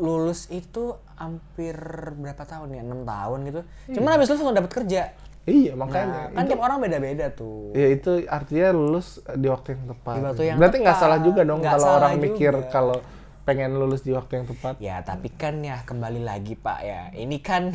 lulus 0.00 0.48
itu 0.48 0.96
hampir 1.14 1.76
berapa 2.16 2.42
tahun 2.42 2.72
ya? 2.72 2.82
6 2.82 3.04
tahun 3.04 3.38
gitu. 3.46 3.60
Cuman 3.94 4.10
habis 4.16 4.26
lulus 4.26 4.40
langsung 4.40 4.56
dapat 4.56 4.72
kerja. 4.72 5.02
Iya 5.44 5.72
Nah, 5.72 5.88
makanya. 5.88 6.20
kan 6.32 6.44
tiap 6.46 6.60
orang 6.60 6.78
beda-beda 6.80 7.26
tuh. 7.32 7.72
Ya 7.72 7.88
itu 7.88 8.24
artinya 8.28 8.72
lulus 8.72 9.20
di 9.34 9.48
waktu 9.48 9.72
yang 9.72 9.82
tepat. 9.88 10.14
Di 10.14 10.22
waktu 10.22 10.42
yang 10.48 10.56
Berarti 10.60 10.76
nggak 10.80 10.98
salah 10.98 11.18
juga 11.20 11.40
dong 11.44 11.60
kalau 11.60 11.88
orang 11.96 12.12
mikir 12.16 12.52
juga. 12.54 12.68
kalau 12.68 12.98
pengen 13.44 13.72
lulus 13.74 14.00
di 14.00 14.12
waktu 14.12 14.32
yang 14.40 14.46
tepat. 14.46 14.74
Ya, 14.78 14.96
tapi 15.00 15.32
kan 15.32 15.58
ya 15.60 15.80
kembali 15.82 16.20
lagi 16.22 16.54
Pak 16.54 16.78
ya. 16.84 17.02
Ini 17.12 17.36
kan 17.40 17.72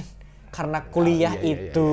karena 0.53 0.87
kuliah 0.87 1.35
iya, 1.41 1.51
iya, 1.51 1.69
itu 1.73 1.89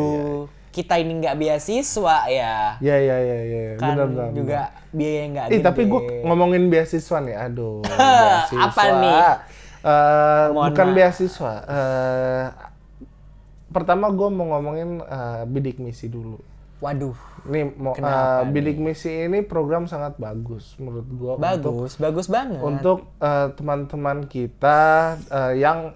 kita 0.70 0.96
ini 0.96 1.18
nggak 1.18 1.36
beasiswa 1.36 2.16
ya. 2.30 2.76
Ya 2.78 2.96
ya 2.96 3.16
ya 3.18 3.38
ya. 3.42 3.62
Kan 3.76 3.96
benar 3.96 4.06
benar. 4.08 4.28
juga 4.32 4.60
biaya 4.92 5.22
nggak 5.28 5.46
gede. 5.50 5.64
tapi 5.64 5.82
gue 5.88 6.00
ngomongin 6.22 6.68
beasiswa 6.68 7.18
nih, 7.20 7.36
aduh. 7.36 7.80
beasiswa. 7.88 8.60
Apa 8.60 8.82
nih? 9.00 9.16
Eh, 9.82 10.46
Mohon 10.50 10.66
bukan 10.70 10.86
maaf. 10.86 10.96
beasiswa. 10.96 11.54
Eh, 11.66 12.46
pertama 13.68 14.06
gue 14.08 14.28
mau 14.28 14.46
ngomongin 14.54 15.00
eh, 15.00 15.42
bidik 15.44 15.78
misi 15.78 16.06
dulu. 16.06 16.38
Waduh, 16.78 17.14
Nih, 17.46 17.70
mau, 17.78 17.94
eh, 17.94 18.42
bidik 18.50 18.78
misi 18.78 19.26
ini 19.26 19.42
program 19.42 19.86
sangat 19.86 20.18
bagus 20.18 20.74
menurut 20.78 21.06
gue. 21.06 21.32
Untuk, 21.34 21.42
bagus, 21.42 21.92
bagus 21.96 22.26
banget. 22.26 22.58
untuk 22.58 23.10
teman-teman 23.54 24.26
kita 24.26 24.80
eh, 25.26 25.62
yang 25.62 25.94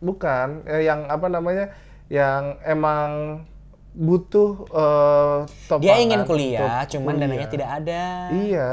bukan, 0.00 0.64
eh, 0.64 0.88
yang 0.88 1.04
apa 1.06 1.28
namanya, 1.28 1.72
yang 2.08 2.56
emang 2.64 3.44
butuh 3.92 4.50
eh, 4.66 5.38
topangan 5.66 5.82
Dia 5.82 5.94
ingin 5.98 6.22
kuliah, 6.22 6.62
untuk 6.78 6.90
cuman 6.92 7.06
kuliah. 7.10 7.20
dananya 7.26 7.48
tidak 7.48 7.70
ada. 7.74 8.02
Iya, 8.30 8.70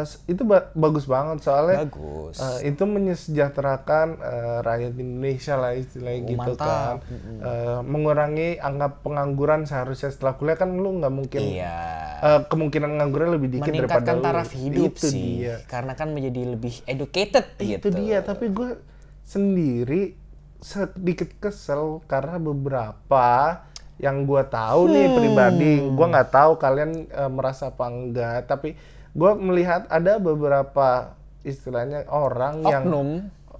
s- 0.00 0.24
itu 0.24 0.40
ba- 0.42 0.72
bagus 0.72 1.04
banget 1.04 1.40
soalnya 1.40 1.84
Bagus. 1.84 2.40
eh, 2.40 2.72
itu 2.72 2.82
menyejahterakan 2.82 4.06
eh, 4.16 4.58
rakyat 4.60 4.92
Indonesia 4.94 5.54
lah 5.54 5.72
istilahnya 5.72 6.16
Oh, 6.18 6.28
gitu 6.30 6.40
mantap. 6.50 6.64
kan, 6.64 6.94
Eh, 7.36 7.80
mengurangi 7.82 8.56
angka 8.56 8.88
pengangguran 9.00 9.62
seharusnya 9.62 10.08
setelah 10.08 10.32
kuliah 10.34 10.56
kan 10.56 10.72
lu 10.72 10.96
nggak 10.96 11.12
mungkin 11.12 11.40
Iya. 11.40 11.76
eh, 12.18 12.40
kemungkinan 12.46 12.90
ngangguran 12.94 13.30
lebih 13.30 13.48
dikit 13.52 13.68
daripada 13.68 13.84
Meningkatkan 14.00 14.16
lu. 14.16 14.24
taraf 14.24 14.50
hidup 14.50 14.92
itu 14.92 15.06
sih. 15.06 15.26
Dia. 15.42 15.56
Karena 15.66 15.92
kan 15.92 16.08
menjadi 16.08 16.40
lebih 16.48 16.80
educated 16.84 17.44
Itu 17.54 17.68
gitu. 17.84 17.88
dia, 17.92 18.20
tapi 18.20 18.48
gue 18.48 18.80
sendiri 19.22 20.16
sedikit 20.58 21.28
kesel 21.38 22.00
karena 22.02 22.38
beberapa 22.38 23.60
yang 23.96 24.22
gue 24.22 24.42
tahu 24.44 24.88
nih 24.88 25.06
Hmm. 25.06 25.16
pribadi, 25.16 25.72
gue 25.80 26.06
nggak 26.08 26.28
tahu 26.28 26.52
kalian 26.56 26.90
eh, 27.06 27.28
merasa 27.28 27.68
apa 27.68 27.86
enggak, 27.86 28.44
tapi 28.44 28.74
gue 29.10 29.30
melihat 29.36 29.86
ada 29.86 30.18
beberapa 30.18 31.14
istilahnya 31.40 32.04
orang 32.06 32.62
yang 32.62 32.82
Oknum. 32.84 33.08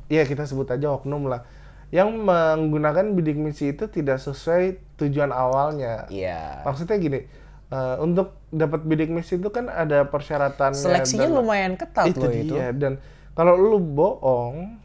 Iya 0.04 0.24
kita 0.24 0.44
sebut 0.44 0.68
aja 0.68 0.90
oknum 0.90 1.26
lah, 1.26 1.48
yang 1.88 2.12
menggunakan 2.18 3.12
bidik 3.12 3.36
misi 3.36 3.70
itu 3.70 3.86
tidak 3.86 4.18
sesuai 4.18 4.76
tujuan 4.96 5.30
awalnya. 5.30 6.04
Iya. 6.06 6.60
Maksudnya 6.62 6.98
gini, 6.98 7.20
eh, 7.70 7.96
untuk 7.98 8.36
dapat 8.48 8.82
bidik 8.82 9.08
misi 9.08 9.34
itu 9.34 9.48
kan 9.48 9.66
ada 9.66 10.04
persyaratannya. 10.04 10.76
Seleksinya 10.76 11.24
dan- 11.24 11.34
lumayan 11.34 11.72
ketat 11.74 12.04
itu 12.06 12.20
loh 12.20 12.32
itu. 12.32 12.54
dan 12.74 13.00
kalau 13.32 13.54
lu 13.54 13.78
bohong 13.78 14.76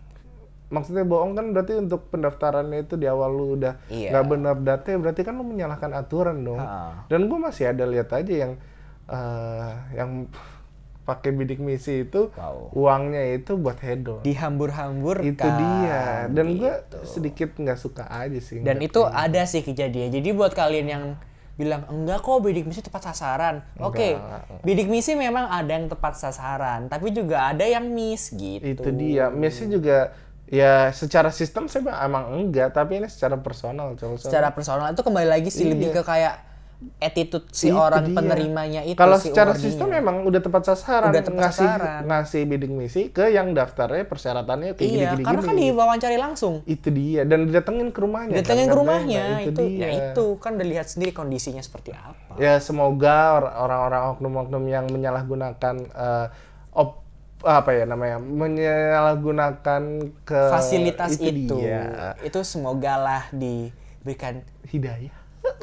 maksudnya 0.70 1.02
bohong 1.02 1.34
kan 1.34 1.50
berarti 1.50 1.74
untuk 1.76 2.08
pendaftarannya 2.08 2.84
itu 2.84 2.94
di 2.94 3.06
awal 3.06 3.30
lu 3.30 3.46
udah 3.56 3.82
Iya. 3.88 4.10
nggak 4.12 4.26
benar 4.28 4.56
data 4.56 4.90
berarti 4.96 5.22
kan 5.22 5.34
lu 5.34 5.44
menyalahkan 5.44 5.92
aturan 5.92 6.42
dong 6.42 6.58
Ha. 6.58 7.06
dan 7.06 7.26
gue 7.26 7.40
masih 7.40 7.66
ada 7.68 7.84
lihat 7.84 8.10
aja 8.10 8.34
yang 8.40 8.54
eh, 9.06 9.70
yang 9.96 10.30
pakai 11.10 11.34
bidik 11.34 11.58
misi 11.58 12.06
itu 12.06 12.30
Wow. 12.32 12.70
uangnya 12.72 13.34
itu 13.34 13.58
buat 13.58 13.82
hedon 13.82 14.22
Dihambur-hambur 14.22 15.18
itu 15.20 15.42
dia 15.42 16.30
dan 16.30 16.54
gue 16.54 16.74
sedikit 17.04 17.50
nggak 17.52 17.76
suka 17.76 18.06
aja 18.06 18.38
sih 18.38 18.62
Dan 18.62 18.78
itu 18.78 19.02
ada 19.04 19.42
sih 19.44 19.60
kejadian. 19.60 20.14
Jadi 20.14 20.30
buat 20.32 20.54
kalian 20.54 20.86
yang 20.88 21.06
bilang 21.58 21.84
enggak 21.90 22.22
kok 22.22 22.40
bidik 22.40 22.64
misi 22.64 22.80
tepat 22.80 23.04
sasaran. 23.04 23.66
Oke, 23.80 24.16
bidik 24.62 24.86
misi 24.86 25.12
memang 25.12 25.44
ada 25.44 25.74
yang 25.74 25.90
tepat 25.90 26.16
sasaran, 26.16 26.88
tapi 26.88 27.10
juga 27.10 27.50
ada 27.50 27.66
yang 27.66 27.84
miss 27.84 28.32
gitu. 28.32 28.64
itu 28.64 28.90
dia 28.94 29.28
Messi 29.28 29.68
juga 29.68 30.14
ya 30.50 30.90
secara 30.92 31.30
sistem 31.30 31.66
saya 31.66 31.86
emang 32.02 32.26
enggak 32.32 32.70
tapi 32.72 32.98
ini 32.98 33.06
secara 33.06 33.38
personal 33.38 33.94
coba 33.94 34.18
Secara 34.18 34.50
personal 34.50 34.90
itu 34.90 35.00
kembali 35.00 35.28
lagi 35.28 35.48
sih 35.48 35.64
lebih 35.64 35.90
ke 35.92 36.02
kayak 36.02 36.50
attitude 36.98 37.44
si 37.52 37.68
Iya. 37.68 37.76
Itu 37.76 37.84
orang 37.84 38.04
dia. 38.06 38.16
penerimanya 38.16 38.82
itu 38.82 38.96
Kalau 38.96 39.20
si 39.20 39.30
secara 39.30 39.52
sistem 39.54 39.92
memang 39.92 40.24
udah 40.24 40.40
tepat 40.40 40.64
sasaran, 40.64 41.12
Udah 41.12 41.22
tepat 41.22 41.40
ngasih 41.44 41.68
sasaran. 41.68 42.02
ngasih 42.08 42.42
bidding 42.46 42.72
misi 42.74 43.02
ke 43.10 43.28
yang 43.28 43.52
daftarnya 43.52 44.08
persyaratannya 44.08 44.74
kayak 44.74 44.88
Iya, 44.88 45.12
gini-gini. 45.12 45.28
karena 45.28 45.42
kan 45.44 45.56
diwawancari 45.56 46.16
langsung. 46.18 46.64
itu 46.66 46.88
dia 46.90 47.28
dan 47.28 47.46
didatengin 47.46 47.92
ke 47.92 48.00
rumahnya. 48.00 48.32
Datangin 48.34 48.48
kan, 48.48 48.48
ke 48.48 48.72
katanya. 48.72 48.80
rumahnya 48.80 49.24
Nah, 49.28 49.42
itu, 49.44 49.62
dia. 49.62 49.76
ya 49.78 49.88
itu 49.92 50.26
kan 50.40 50.52
udah 50.56 50.68
lihat 50.72 50.88
sendiri 50.88 51.12
kondisinya 51.12 51.60
seperti 51.60 51.92
apa. 51.92 52.40
Ya 52.40 52.58
semoga 52.58 53.18
or- 53.36 53.54
orang-orang 53.60 54.02
oknum-oknum 54.16 54.64
yang 54.66 54.88
menyalahgunakan 54.88 55.76
eh, 55.84 56.28
op 56.72 57.04
apa 57.40 57.72
ya 57.72 57.88
namanya 57.88 58.20
menyalahgunakan 58.20 59.82
ke 60.28 60.42
Fasilitas 60.52 61.16
itu, 61.16 61.48
itu, 61.48 61.56
dia. 61.56 62.16
itu 62.20 62.40
semoga 62.44 63.00
lah 63.00 63.24
diberikan 63.32 64.44
hidayah. 64.68 65.16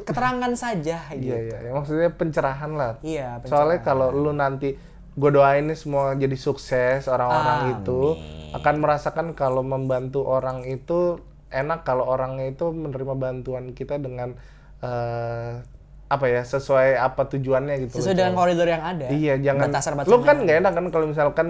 keterangan 0.03 0.51
saja 0.57 1.05
Iya 1.13 1.15
gitu. 1.21 1.35
iya, 1.53 1.57
ya, 1.69 1.71
maksudnya 1.71 2.09
pencerahan 2.17 2.71
lah. 2.73 2.91
Iya, 3.05 3.39
Soalnya 3.45 3.79
kalau 3.85 4.09
lu 4.09 4.33
nanti 4.33 4.73
gue 5.17 5.31
doain 5.33 5.65
nih 5.65 5.77
semua 5.77 6.13
jadi 6.13 6.37
sukses 6.37 7.09
orang-orang 7.09 7.81
itu 7.81 8.13
akan 8.53 8.75
merasakan 8.77 9.27
kalau 9.33 9.65
membantu 9.65 10.25
orang 10.29 10.61
itu 10.69 11.17
enak 11.49 11.81
kalau 11.81 12.05
orangnya 12.05 12.53
itu 12.53 12.69
menerima 12.69 13.13
bantuan 13.17 13.73
kita 13.73 13.97
dengan 13.97 14.37
eh, 14.85 15.61
apa 16.07 16.25
ya 16.31 16.41
sesuai 16.47 16.95
apa 16.95 17.27
tujuannya 17.27 17.83
gitu. 17.83 17.99
Sesuai 17.99 18.15
loh, 18.15 18.19
dengan 18.23 18.33
Cok. 18.33 18.39
koridor 18.39 18.67
yang 18.71 18.83
ada. 18.83 19.05
Iya, 19.11 19.33
jangan. 19.43 19.67
Lu 20.07 20.23
kan 20.23 20.37
nggak 20.43 20.57
enak 20.63 20.73
kan 20.75 20.85
kalau 20.87 21.05
misalkan 21.11 21.47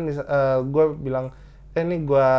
gue 0.65 0.85
bilang, 0.97 1.29
eh 1.77 1.83
nih 1.85 2.01
gue 2.09 2.29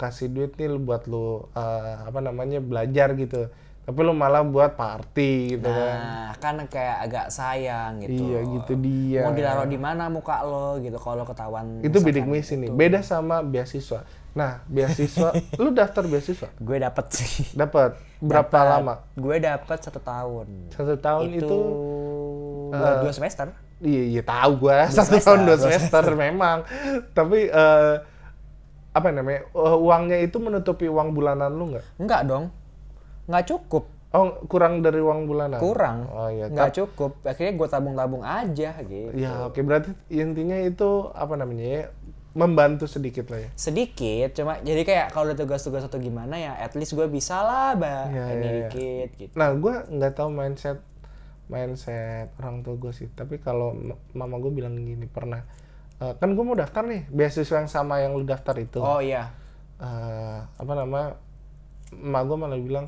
kasih 0.00 0.32
duit 0.32 0.56
nih 0.56 0.72
buat 0.80 1.04
lu 1.04 1.44
eh, 1.52 1.94
apa 2.08 2.20
namanya 2.24 2.64
belajar 2.64 3.12
gitu. 3.12 3.52
Tapi 3.90 4.06
lu 4.06 4.14
malah 4.14 4.46
buat 4.46 4.78
party 4.78 5.58
gitu 5.58 5.66
kan. 5.66 5.96
Nah, 5.98 6.30
kan 6.38 6.54
kayak 6.70 7.10
agak 7.10 7.26
sayang 7.34 7.98
gitu. 8.06 8.22
Iya, 8.22 8.38
gitu 8.46 8.72
dia. 8.78 9.26
Mau 9.26 9.34
ditaruh 9.34 9.66
di 9.66 9.74
mana 9.74 10.06
muka 10.06 10.46
lo 10.46 10.78
gitu 10.78 10.94
kalau 11.02 11.26
ketahuan. 11.26 11.82
Itu 11.82 11.98
bidik 11.98 12.22
misi 12.22 12.54
nih. 12.54 12.70
Beda 12.70 13.02
sama 13.02 13.42
beasiswa. 13.42 14.06
Nah, 14.30 14.62
beasiswa, 14.70 15.34
lu 15.62 15.74
daftar 15.74 16.06
beasiswa? 16.06 16.54
Gue 16.62 16.78
dapet 16.78 17.02
sih. 17.18 17.50
Dapat 17.50 17.98
berapa 18.22 18.58
lama? 18.78 19.02
Gue 19.18 19.42
dapet 19.42 19.78
satu 19.82 19.98
tahun. 19.98 20.70
Satu 20.70 20.94
tahun 20.94 21.34
itu, 21.34 21.42
itu 21.42 21.58
dua, 22.70 23.02
dua 23.02 23.10
semester. 23.10 23.50
iya, 23.82 24.02
iya 24.06 24.22
tahu 24.22 24.68
gua 24.70 24.86
satu 24.86 25.18
semester, 25.18 25.26
tahun 25.26 25.40
dua 25.50 25.56
dua 25.58 25.70
semester 25.74 26.04
memang. 26.14 26.62
Tapi 27.10 27.50
eh, 27.50 27.94
apa 28.94 29.08
namanya? 29.10 29.50
eh, 29.50 29.76
uangnya 29.82 30.18
itu 30.22 30.38
menutupi 30.38 30.86
uang 30.86 31.10
bulanan 31.10 31.50
lu 31.50 31.74
nggak? 31.74 31.84
Enggak 31.98 32.22
dong. 32.30 32.54
Enggak 33.30 33.46
cukup. 33.54 33.84
Oh, 34.10 34.42
kurang 34.50 34.82
dari 34.82 34.98
uang 34.98 35.30
bulanan? 35.30 35.62
Kurang. 35.62 36.10
Oh 36.10 36.26
iya. 36.26 36.50
Enggak 36.50 36.74
cukup. 36.74 37.22
Akhirnya 37.22 37.54
gue 37.54 37.68
tabung-tabung 37.70 38.26
aja 38.26 38.74
gitu. 38.82 39.14
Ya, 39.14 39.46
oke 39.46 39.62
berarti 39.62 39.94
intinya 40.10 40.58
itu 40.58 41.06
apa 41.14 41.38
namanya 41.38 41.62
ya? 41.62 41.82
Membantu 42.34 42.90
sedikit 42.90 43.30
lah 43.30 43.46
ya. 43.46 43.50
Sedikit, 43.54 44.34
cuma 44.38 44.58
jadi 44.62 44.82
kayak 44.86 45.06
kalau 45.10 45.30
ada 45.30 45.38
tugas-tugas 45.38 45.82
atau 45.82 45.98
gimana 45.98 46.38
ya, 46.38 46.58
at 46.58 46.74
least 46.78 46.94
gue 46.94 47.06
bisa 47.10 47.42
lah, 47.42 47.74
bah, 47.74 48.06
Iya, 48.06 48.24
ini 48.34 48.38
iya, 48.38 48.38
iya. 48.38 48.50
dikit 48.70 49.10
gitu. 49.18 49.34
Nah, 49.34 49.50
gue 49.58 49.74
nggak 49.90 50.12
tahu 50.14 50.30
mindset 50.30 50.78
mindset 51.50 52.30
orang 52.38 52.62
tua 52.62 52.78
gue 52.78 52.94
sih. 52.94 53.10
Tapi 53.10 53.42
kalau 53.42 53.74
mama 54.14 54.38
gue 54.38 54.50
bilang 54.54 54.78
gini 54.78 55.10
pernah, 55.10 55.42
"Eh, 55.98 56.14
kan 56.18 56.30
gue 56.34 56.44
mau 56.46 56.54
daftar 56.54 56.86
nih 56.86 57.10
beasiswa 57.10 57.62
yang 57.62 57.70
sama 57.70 57.98
yang 57.98 58.14
lu 58.14 58.22
daftar 58.22 58.54
itu. 58.62 58.78
Oh 58.78 59.02
iya. 59.02 59.34
Eh, 59.82 60.38
apa 60.46 60.72
nama? 60.74 61.14
Emak 61.90 62.22
gue 62.26 62.36
malah 62.38 62.58
bilang, 62.62 62.86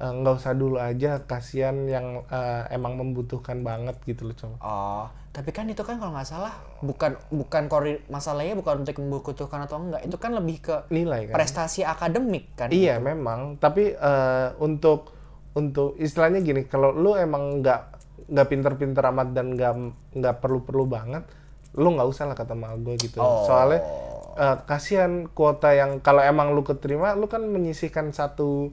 eh, 0.00 0.12
nggak 0.12 0.34
usah 0.34 0.52
dulu 0.58 0.76
aja 0.82 1.22
kasihan 1.26 1.86
yang 1.86 2.26
eh, 2.26 2.62
emang 2.74 2.98
membutuhkan 2.98 3.62
banget 3.62 3.94
gitu 4.08 4.26
loh 4.26 4.36
coba 4.36 4.56
Oh, 4.62 5.06
tapi 5.34 5.50
kan 5.50 5.66
itu 5.66 5.82
kan 5.82 5.98
kalau 5.98 6.14
nggak 6.14 6.30
salah 6.30 6.54
bukan 6.78 7.18
bukan 7.34 7.66
kori 7.66 7.98
masalahnya 8.06 8.54
bukan 8.54 8.86
untuk 8.86 9.02
membutuhkan 9.02 9.66
atau 9.66 9.82
enggak. 9.82 10.06
Itu 10.06 10.16
kan 10.22 10.30
lebih 10.38 10.62
ke 10.62 10.74
nilai 10.94 11.26
kan 11.26 11.34
prestasi 11.34 11.82
akademik 11.82 12.54
kan. 12.54 12.70
Iya 12.70 13.02
memang, 13.02 13.58
tapi 13.58 13.94
eh, 13.98 14.48
untuk 14.62 15.10
untuk 15.54 15.94
istilahnya 15.98 16.42
gini, 16.42 16.66
kalau 16.66 16.90
lu 16.94 17.18
emang 17.18 17.62
nggak 17.62 17.80
nggak 18.30 18.46
pinter-pinter 18.46 19.02
amat 19.10 19.28
dan 19.34 19.58
nggak 19.58 19.72
nggak 20.18 20.34
perlu-perlu 20.38 20.84
banget, 20.86 21.26
lu 21.78 21.94
nggak 21.94 22.08
usah 22.10 22.30
lah 22.30 22.38
kata 22.38 22.54
mak 22.54 22.78
gue 22.82 22.94
gitu. 22.98 23.18
Oh. 23.18 23.42
Soalnya 23.46 23.82
eh, 24.38 24.56
kasihan 24.70 25.26
kuota 25.30 25.74
yang 25.74 25.98
kalau 25.98 26.22
emang 26.22 26.54
lu 26.54 26.62
keterima, 26.62 27.18
lu 27.18 27.26
kan 27.26 27.42
menyisihkan 27.42 28.14
satu 28.14 28.70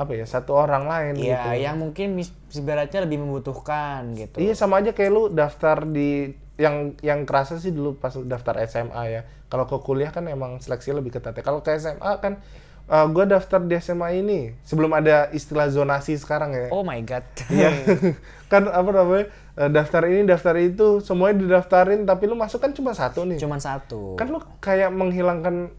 apa 0.00 0.16
ya 0.16 0.24
satu 0.24 0.56
orang 0.56 0.88
lain 0.88 1.12
Iya, 1.20 1.44
gitu. 1.44 1.48
yang 1.60 1.76
mungkin 1.76 2.16
ibaratnya 2.50 3.04
lebih 3.04 3.20
membutuhkan 3.20 4.16
gitu. 4.16 4.40
Iya 4.40 4.56
sama 4.56 4.80
aja 4.80 4.96
kayak 4.96 5.12
lu 5.12 5.28
daftar 5.28 5.84
di 5.84 6.32
yang 6.56 6.96
yang 7.00 7.24
kerasa 7.24 7.56
sih 7.56 7.68
dulu 7.68 7.96
pas 7.96 8.16
daftar 8.16 8.64
SMA 8.64 9.02
ya. 9.06 9.22
Kalau 9.46 9.68
ke 9.68 9.76
kuliah 9.78 10.08
kan 10.08 10.24
emang 10.24 10.56
seleksi 10.56 10.90
lebih 10.90 11.12
ketat. 11.12 11.36
ya. 11.36 11.44
Kalau 11.44 11.60
ke 11.60 11.76
SMA 11.76 12.12
kan 12.18 12.40
gue 12.90 13.22
daftar 13.22 13.62
di 13.62 13.78
SMA 13.78 14.18
ini 14.18 14.40
sebelum 14.60 14.90
ada 14.90 15.30
istilah 15.30 15.68
zonasi 15.68 16.16
sekarang 16.16 16.50
ya. 16.50 16.66
Oh 16.70 16.82
my 16.82 16.98
god. 17.04 17.22
Iya. 17.46 17.70
kan 18.52 18.66
apa 18.66 18.90
namanya? 18.90 19.30
eh, 19.54 19.70
daftar 19.70 20.02
ini, 20.06 20.24
daftar 20.24 20.56
itu, 20.56 20.98
semuanya 20.98 21.38
didaftarin 21.38 22.02
tapi 22.02 22.24
lu 22.24 22.34
masuk 22.34 22.58
kan 22.58 22.72
cuma 22.72 22.90
satu 22.90 23.22
nih. 23.22 23.38
Cuman 23.38 23.60
satu. 23.60 24.16
Kan 24.16 24.32
lu 24.32 24.40
kayak 24.58 24.90
menghilangkan 24.90 25.70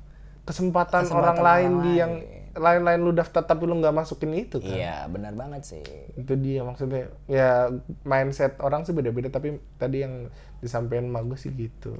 kesempatan, 0.44 1.04
Kesempatan 1.04 1.20
orang 1.20 1.38
lain 1.38 1.72
orang 1.72 1.84
di 1.84 1.90
lain. 1.90 2.00
yang 2.00 2.14
lain-lain 2.56 3.00
lu 3.00 3.12
daftar 3.16 3.48
tapi 3.48 3.64
lu 3.64 3.80
nggak 3.80 3.96
masukin 3.96 4.36
itu 4.36 4.60
kan. 4.60 4.76
Iya, 4.76 4.98
benar 5.08 5.34
banget 5.36 5.62
sih. 5.64 5.84
itu 6.20 6.34
dia 6.36 6.62
maksudnya 6.68 7.08
ya 7.32 7.72
mindset 8.04 8.60
orang 8.60 8.84
sih 8.84 8.92
beda-beda 8.92 9.32
tapi 9.32 9.60
tadi 9.80 10.04
yang 10.04 10.28
disampaikan 10.60 11.10
sama 11.10 11.24
gue 11.26 11.38
sih 11.40 11.52
gitu 11.56 11.96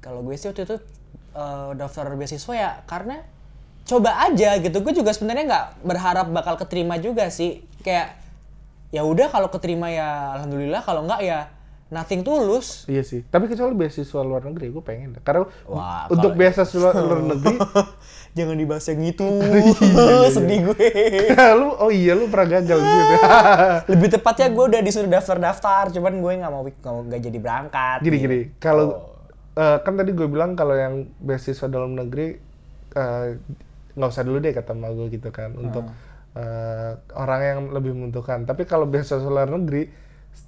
Kalau 0.00 0.24
gue 0.24 0.32
sih 0.38 0.48
waktu 0.48 0.64
itu 0.64 0.76
eh, 1.36 1.70
daftar 1.76 2.14
beasiswa 2.14 2.54
ya 2.54 2.70
karena 2.86 3.20
coba 3.84 4.30
aja 4.30 4.56
gitu. 4.62 4.78
Gue 4.80 4.94
juga 4.94 5.10
sebenarnya 5.10 5.44
nggak 5.50 5.66
berharap 5.82 6.26
bakal 6.30 6.54
keterima 6.56 6.96
juga 7.02 7.28
sih. 7.28 7.66
Kayak 7.82 8.16
ya 8.90 9.02
udah 9.06 9.30
kalau 9.30 9.50
keterima 9.50 9.90
ya 9.90 10.38
alhamdulillah 10.38 10.82
kalau 10.82 11.06
nggak 11.06 11.20
ya 11.22 11.50
nothing 11.90 12.22
tulus. 12.22 12.86
iya 12.86 13.02
sih 13.02 13.26
tapi 13.26 13.50
kecuali 13.50 13.74
beasiswa 13.74 14.20
luar 14.22 14.46
negeri 14.46 14.70
gue 14.70 14.82
pengen 14.82 15.18
deh. 15.18 15.22
karena 15.26 15.46
Wah, 15.66 16.06
untuk 16.06 16.38
beasiswa 16.38 16.78
luar, 16.78 16.94
luar 17.02 17.20
negeri 17.36 17.56
Jangan 18.30 18.54
dibahas 18.54 18.86
yang 18.86 19.02
itu. 19.02 19.26
Iya, 19.90 20.30
Sedih 20.30 20.70
gue. 20.70 20.86
lu 21.34 21.68
oh 21.74 21.90
iya 21.90 22.14
lu 22.14 22.30
pernah 22.30 22.62
gagal 22.62 22.78
gitu 22.78 23.14
Lebih 23.90 24.08
tepatnya 24.14 24.48
gue 24.54 24.64
udah 24.70 24.80
disuruh 24.86 25.10
daftar-daftar, 25.10 25.90
cuman 25.90 26.14
gue 26.22 26.32
nggak 26.38 26.52
mau 26.54 26.62
nggak 26.62 26.92
mau 26.94 27.02
jadi 27.10 27.38
berangkat. 27.42 27.98
gini 28.06 28.16
gini 28.22 28.40
kalau 28.62 29.02
eh, 29.58 29.78
kan 29.82 29.98
tadi 29.98 30.14
gue 30.14 30.28
bilang 30.30 30.54
kalau 30.54 30.78
yang 30.78 31.10
beasiswa 31.18 31.66
dalam 31.66 31.98
negeri 31.98 32.38
eh, 32.94 33.26
nggak 33.98 34.10
usah 34.14 34.22
dulu 34.22 34.38
deh 34.38 34.54
kata 34.54 34.72
gue 34.78 35.06
gitu 35.10 35.28
kan 35.34 35.50
untuk 35.58 35.90
eh, 36.38 36.90
orang 37.18 37.40
yang 37.42 37.58
lebih 37.74 37.92
membutuhkan 37.98 38.46
tapi 38.46 38.62
kalau 38.62 38.86
beasiswa 38.86 39.18
luar 39.26 39.50
negeri 39.50 39.90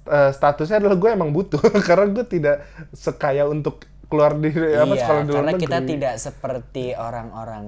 eh, 0.05 0.31
statusnya 0.31 0.77
adalah 0.79 0.97
gue 0.97 1.09
emang 1.09 1.31
butuh 1.31 1.59
karena 1.87 2.05
gue 2.11 2.25
tidak 2.25 2.57
sekaya 2.91 3.45
untuk 3.45 3.83
keluar 4.07 4.37
di 4.37 4.53
apa 4.53 4.93
iya, 4.93 5.01
sekolah 5.01 5.21
di 5.21 5.29
luar 5.29 5.37
karena 5.41 5.51
negeri 5.51 5.63
kita 5.65 5.79
tidak 5.81 6.13
seperti 6.21 6.85
orang-orang 6.93 7.63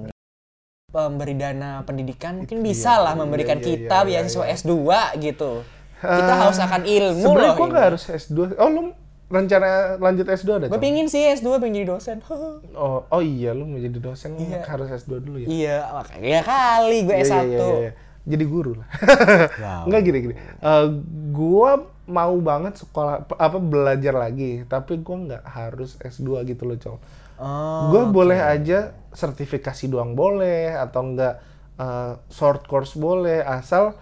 pemberi 0.88 1.36
dana 1.36 1.84
pendidikan 1.84 2.40
mungkin 2.40 2.58
Iya, 2.60 2.66
bisa 2.66 2.94
lah 3.02 3.14
memberikan 3.18 3.60
iya, 3.60 3.66
kita 3.66 3.98
iya, 4.08 4.24
beasiswa 4.24 4.46
S2 4.48 4.72
gitu. 5.20 5.52
Kita 6.00 6.34
haus 6.38 6.60
akan 6.62 6.82
ilmu 6.86 7.26
loh. 7.34 7.56
ini. 7.58 7.68
nggak 7.68 7.86
harus 7.92 8.04
S2 8.08 8.56
oh 8.56 8.70
lu 8.70 8.82
rencana 9.26 9.98
lanjut 9.98 10.30
S2 10.30 10.50
ada 10.56 10.66
Gue 10.70 10.78
pingin 10.78 11.10
sih 11.10 11.26
S2 11.34 11.58
pengen 11.58 11.82
jadi 11.82 11.88
dosen. 11.92 12.22
oh 12.78 13.04
oh 13.10 13.22
iya 13.26 13.52
lu 13.52 13.66
mau 13.66 13.82
jadi 13.82 13.98
dosen 13.98 14.38
Iya. 14.38 14.62
harus 14.70 14.88
S2 14.94 15.12
dulu 15.20 15.38
ya 15.42 15.48
iya, 15.50 15.78
makanya 15.92 16.42
kali 16.46 16.98
gue 17.04 17.16
Iya, 17.18 17.26
S1. 17.26 17.34
iya, 17.34 17.58
iya, 17.58 17.76
iya. 17.82 17.92
Jadi 18.26 18.44
guru 18.46 18.74
lah. 18.78 18.90
Wow. 19.62 19.86
Enggak 19.88 20.02
gini 20.06 20.18
gini. 20.26 20.36
Eh, 20.38 20.86
gua 21.32 21.78
mau 22.06 22.36
banget 22.42 22.82
sekolah 22.82 23.26
apa 23.38 23.58
belajar 23.62 24.14
lagi, 24.18 24.66
tapi 24.66 25.00
gua 25.02 25.18
nggak 25.30 25.44
harus 25.46 25.98
S2 26.02 26.42
gitu 26.50 26.66
loh, 26.66 26.78
Cong. 26.78 27.00
Oh, 27.38 27.94
Gua 27.94 28.10
boleh 28.10 28.40
aja 28.42 28.96
sertifikasi 29.14 29.92
doang 29.92 30.18
boleh 30.18 30.74
atau 30.74 31.02
enggak 31.06 31.40
eh, 31.78 32.14
short 32.34 32.66
course 32.66 32.98
boleh 32.98 33.46
asal 33.46 33.94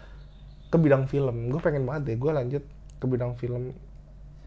ke 0.71 0.77
bidang 0.81 1.05
film. 1.05 1.53
Gue 1.53 1.61
pengen 1.61 1.85
banget 1.85 2.01
deh 2.09 2.17
gue 2.17 2.31
lanjut 2.33 2.63
ke 2.97 3.05
bidang 3.05 3.37
film 3.37 3.77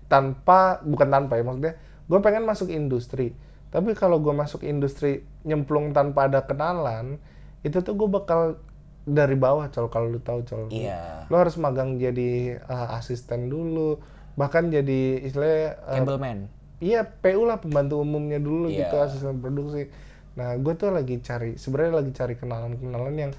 tanpa 0.07 0.81
bukan 0.83 1.09
tanpa 1.11 1.39
ya 1.39 1.43
maksudnya 1.43 1.75
gue 2.07 2.19
pengen 2.23 2.47
masuk 2.47 2.71
industri 2.71 3.35
tapi 3.75 3.93
kalau 3.99 4.23
gue 4.23 4.31
masuk 4.31 4.63
industri 4.63 5.27
nyemplung 5.43 5.91
tanpa 5.91 6.31
ada 6.31 6.47
kenalan 6.47 7.19
itu 7.67 7.83
tuh 7.83 7.99
gue 7.99 8.09
bakal 8.09 8.63
dari 9.07 9.39
bawah 9.39 9.71
col 9.71 9.87
kalau 9.87 10.11
lu 10.11 10.19
tahu 10.19 10.43
col 10.43 10.67
Iya. 10.69 11.31
lu 11.31 11.35
harus 11.35 11.55
magang 11.57 11.95
jadi 11.95 12.59
uh, 12.61 12.99
asisten 12.99 13.47
dulu 13.47 14.03
bahkan 14.35 14.67
jadi 14.67 15.23
istilahnya 15.23 15.79
uh, 15.87 15.95
Cableman. 15.97 16.39
Iya, 16.77 17.09
PU 17.09 17.49
lah 17.49 17.57
pembantu 17.57 17.97
umumnya 17.97 18.37
dulu 18.37 18.69
Iya. 18.69 18.85
gitu 18.85 18.95
asisten 18.99 19.39
produksi. 19.39 19.89
Nah, 20.37 20.53
gue 20.55 20.75
tuh 20.77 20.93
lagi 20.93 21.17
cari 21.19 21.57
sebenarnya 21.57 22.05
lagi 22.05 22.13
cari 22.13 22.35
kenalan-kenalan 22.37 23.17
yang 23.17 23.33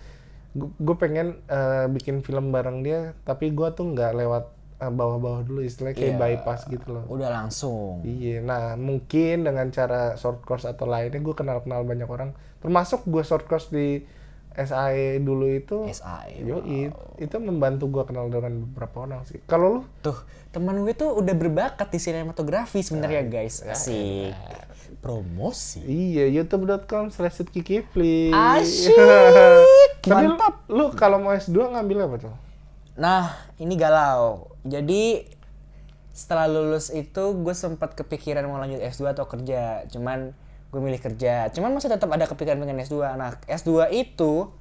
gue 0.57 0.95
pengen 0.97 1.37
eh, 1.45 1.85
bikin 1.85 2.25
film 2.25 2.49
bareng 2.49 2.81
dia, 2.81 3.13
tapi 3.21 3.53
gue 3.53 3.69
tuh 3.71 3.93
nggak 3.93 4.17
lewat 4.17 4.45
eh, 4.77 4.89
bawah-bawah 4.89 5.45
dulu 5.45 5.61
istilahnya 5.61 5.93
kayak 5.95 6.09
Iya. 6.09 6.21
bypass 6.41 6.65
gitu 6.65 6.87
loh. 6.89 7.05
Udah 7.05 7.29
langsung. 7.29 8.01
Iya, 8.01 8.41
nah 8.41 8.73
mungkin 8.73 9.45
dengan 9.45 9.69
cara 9.69 10.17
short 10.17 10.41
course 10.41 10.65
atau 10.65 10.89
lainnya 10.89 11.21
gue 11.21 11.35
kenal-kenal 11.35 11.85
banyak 11.85 12.09
orang, 12.09 12.33
termasuk 12.57 13.05
gue 13.05 13.21
short 13.21 13.45
course 13.45 13.69
di 13.69 14.01
SAE 14.57 15.21
dulu 15.21 15.45
itu. 15.47 15.85
SAE, 15.87 16.41
Yo, 16.41 16.65
itu 17.15 17.35
membantu 17.37 17.87
gue 17.87 18.03
kenal 18.03 18.25
dengan 18.27 18.65
beberapa 18.65 19.05
orang 19.05 19.21
sih. 19.23 19.37
Kalau 19.45 19.67
lu? 19.69 19.81
Tuh, 20.01 20.17
teman 20.49 20.81
gue 20.81 20.91
tuh 20.91 21.13
udah 21.13 21.31
berbakat 21.31 21.87
di 21.87 22.01
sinematografi 22.01 22.81
sebenarnya 22.81 23.21
Ah, 23.21 23.29
guys. 23.29 23.61
Asik. 23.61 24.33
Promosi. 24.97 25.85
Iya, 25.85 26.25
youtube.com 26.33 27.13
slash 27.13 27.45
Kifli. 27.53 28.33
Asyik. 28.33 28.97
Tapi 30.07 30.25
lu, 30.25 30.33
Mantap. 30.33 30.55
lu 30.67 30.85
kalau 30.97 31.21
mau 31.21 31.31
S2 31.31 31.53
ngambil 31.53 32.09
apa 32.09 32.15
tuh? 32.17 32.35
Nah, 32.97 33.29
ini 33.57 33.77
galau. 33.77 34.49
Jadi 34.65 35.21
setelah 36.09 36.49
lulus 36.49 36.89
itu 36.89 37.23
gue 37.37 37.53
sempat 37.53 37.93
kepikiran 37.93 38.41
mau 38.49 38.57
lanjut 38.57 38.81
S2 38.81 39.13
atau 39.13 39.29
kerja. 39.29 39.85
Cuman 39.87 40.33
gue 40.67 40.81
milih 40.83 40.99
kerja. 40.99 41.47
Cuman 41.51 41.71
masih 41.75 41.91
tetap 41.91 42.09
ada 42.11 42.27
kepikiran 42.27 42.59
pengen 42.59 42.83
S2. 42.83 43.15
Nah, 43.15 43.35
S2 43.47 43.91
itu 43.95 44.51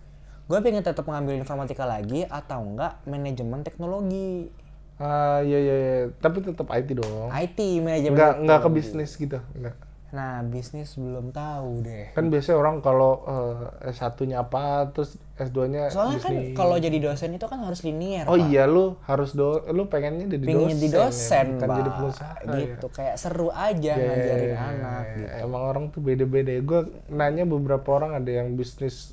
gue 0.46 0.58
pengen 0.62 0.82
tetap 0.82 1.02
mengambil 1.06 1.34
informatika 1.34 1.82
lagi 1.82 2.22
atau 2.26 2.62
enggak 2.62 3.02
manajemen 3.06 3.66
teknologi. 3.66 4.50
Ah, 4.96 5.44
iya, 5.44 5.58
iya, 5.60 5.74
iya. 5.76 5.96
Tapi 6.18 6.40
tetap 6.40 6.70
IT 6.72 6.96
dong. 6.96 7.28
IT, 7.28 7.58
manajemen 7.84 8.16
Nggak, 8.16 8.34
nggak 8.48 8.58
ke 8.64 8.68
bisnis 8.72 9.12
gitu. 9.18 9.38
Nggak. 9.58 9.85
Nah, 10.16 10.40
bisnis 10.42 10.96
belum 10.96 11.28
tahu 11.30 11.84
deh. 11.84 12.08
Kan 12.10 12.32
biasanya 12.32 12.56
orang 12.56 12.76
kalau 12.80 13.20
eh, 13.22 13.90
S1-nya 13.90 14.40
apa, 14.40 14.64
terus 14.88 15.14
S2-nya 15.36 15.88
Soalnya 15.88 16.16
kan 16.18 16.32
bisnis. 16.32 16.56
kalau 16.56 16.76
jadi 16.76 16.96
dosen 16.98 17.30
itu 17.30 17.44
kan 17.44 17.60
harus 17.60 17.80
linear. 17.80 18.24
Oh 18.24 18.34
Pak. 18.34 18.48
iya, 18.48 18.64
lu 18.64 18.96
harus 19.02 19.30
do, 19.30 19.48
lu 19.68 19.84
pengennya 19.86 20.24
jadi 20.26 20.40
Pengen 20.42 20.56
dosen. 20.62 20.78
jadi 20.78 20.88
ya, 20.88 20.96
dosen, 21.02 21.46
bukan 21.52 21.68
Pak. 21.68 21.76
jadi 21.76 21.90
pengusaha. 21.90 22.34
ya. 22.38 22.56
gitu. 22.56 22.86
Kayak 22.88 23.16
seru 23.16 23.48
aja 23.50 23.92
Iya, 23.92 24.06
ngajarin 24.06 24.48
iya, 24.48 24.58
anak 24.62 25.04
iya. 25.04 25.14
gitu. 25.14 25.44
Emang 25.44 25.62
orang 25.62 25.84
tuh 25.90 26.00
beda-beda. 26.00 26.52
Gue 26.58 26.80
nanya 27.06 27.44
beberapa 27.44 27.88
orang 27.92 28.12
ada 28.14 28.30
yang 28.32 28.54
bisnis 28.54 29.12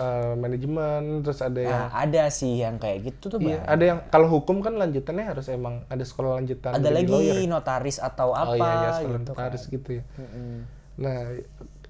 eh, 0.00 0.32
manajemen, 0.34 1.20
terus 1.20 1.40
ada 1.44 1.60
yang 1.60 1.82
Nah, 1.86 1.92
ada 1.92 2.22
sih 2.32 2.52
yang 2.58 2.76
kayak 2.80 2.98
gitu 3.04 3.24
tuh, 3.28 3.38
Iya, 3.38 3.60
ada 3.68 3.84
yang 3.84 3.98
kalau 4.08 4.28
hukum 4.32 4.64
kan 4.64 4.74
lanjutannya 4.80 5.24
harus 5.28 5.46
emang 5.52 5.84
ada 5.92 6.00
sekolah 6.02 6.40
lanjutan. 6.40 6.72
Ada 6.72 6.88
lagi 6.88 7.10
lawyer 7.12 7.36
ya? 7.44 7.46
notaris 7.46 8.00
atau 8.00 8.32
apa 8.32 8.50
Oh 8.50 8.56
iya, 8.56 8.72
iya 8.80 8.90
sekolah 8.96 9.20
gitu. 9.20 9.30
notaris 9.32 9.62
kan. 9.64 9.74
gitu 9.76 9.90
ya. 10.00 10.04
Mm-mm. 10.16 10.52
Nah, 11.00 11.18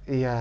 iya 0.07 0.35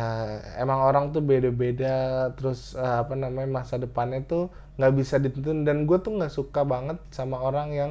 emang 0.59 0.81
orang 0.83 1.05
tuh 1.15 1.23
beda-beda. 1.23 1.95
Terus 2.35 2.75
eh, 2.75 2.97
apa 3.03 3.15
namanya 3.15 3.49
masa 3.49 3.79
depannya 3.79 4.21
tuh 4.27 4.51
nggak 4.79 4.93
bisa 4.99 5.15
ditentuin. 5.23 5.63
Dan 5.63 5.87
gue 5.87 5.99
tuh 6.03 6.13
nggak 6.19 6.33
suka 6.33 6.67
banget 6.67 6.99
sama 7.15 7.39
orang 7.39 7.69
yang 7.71 7.91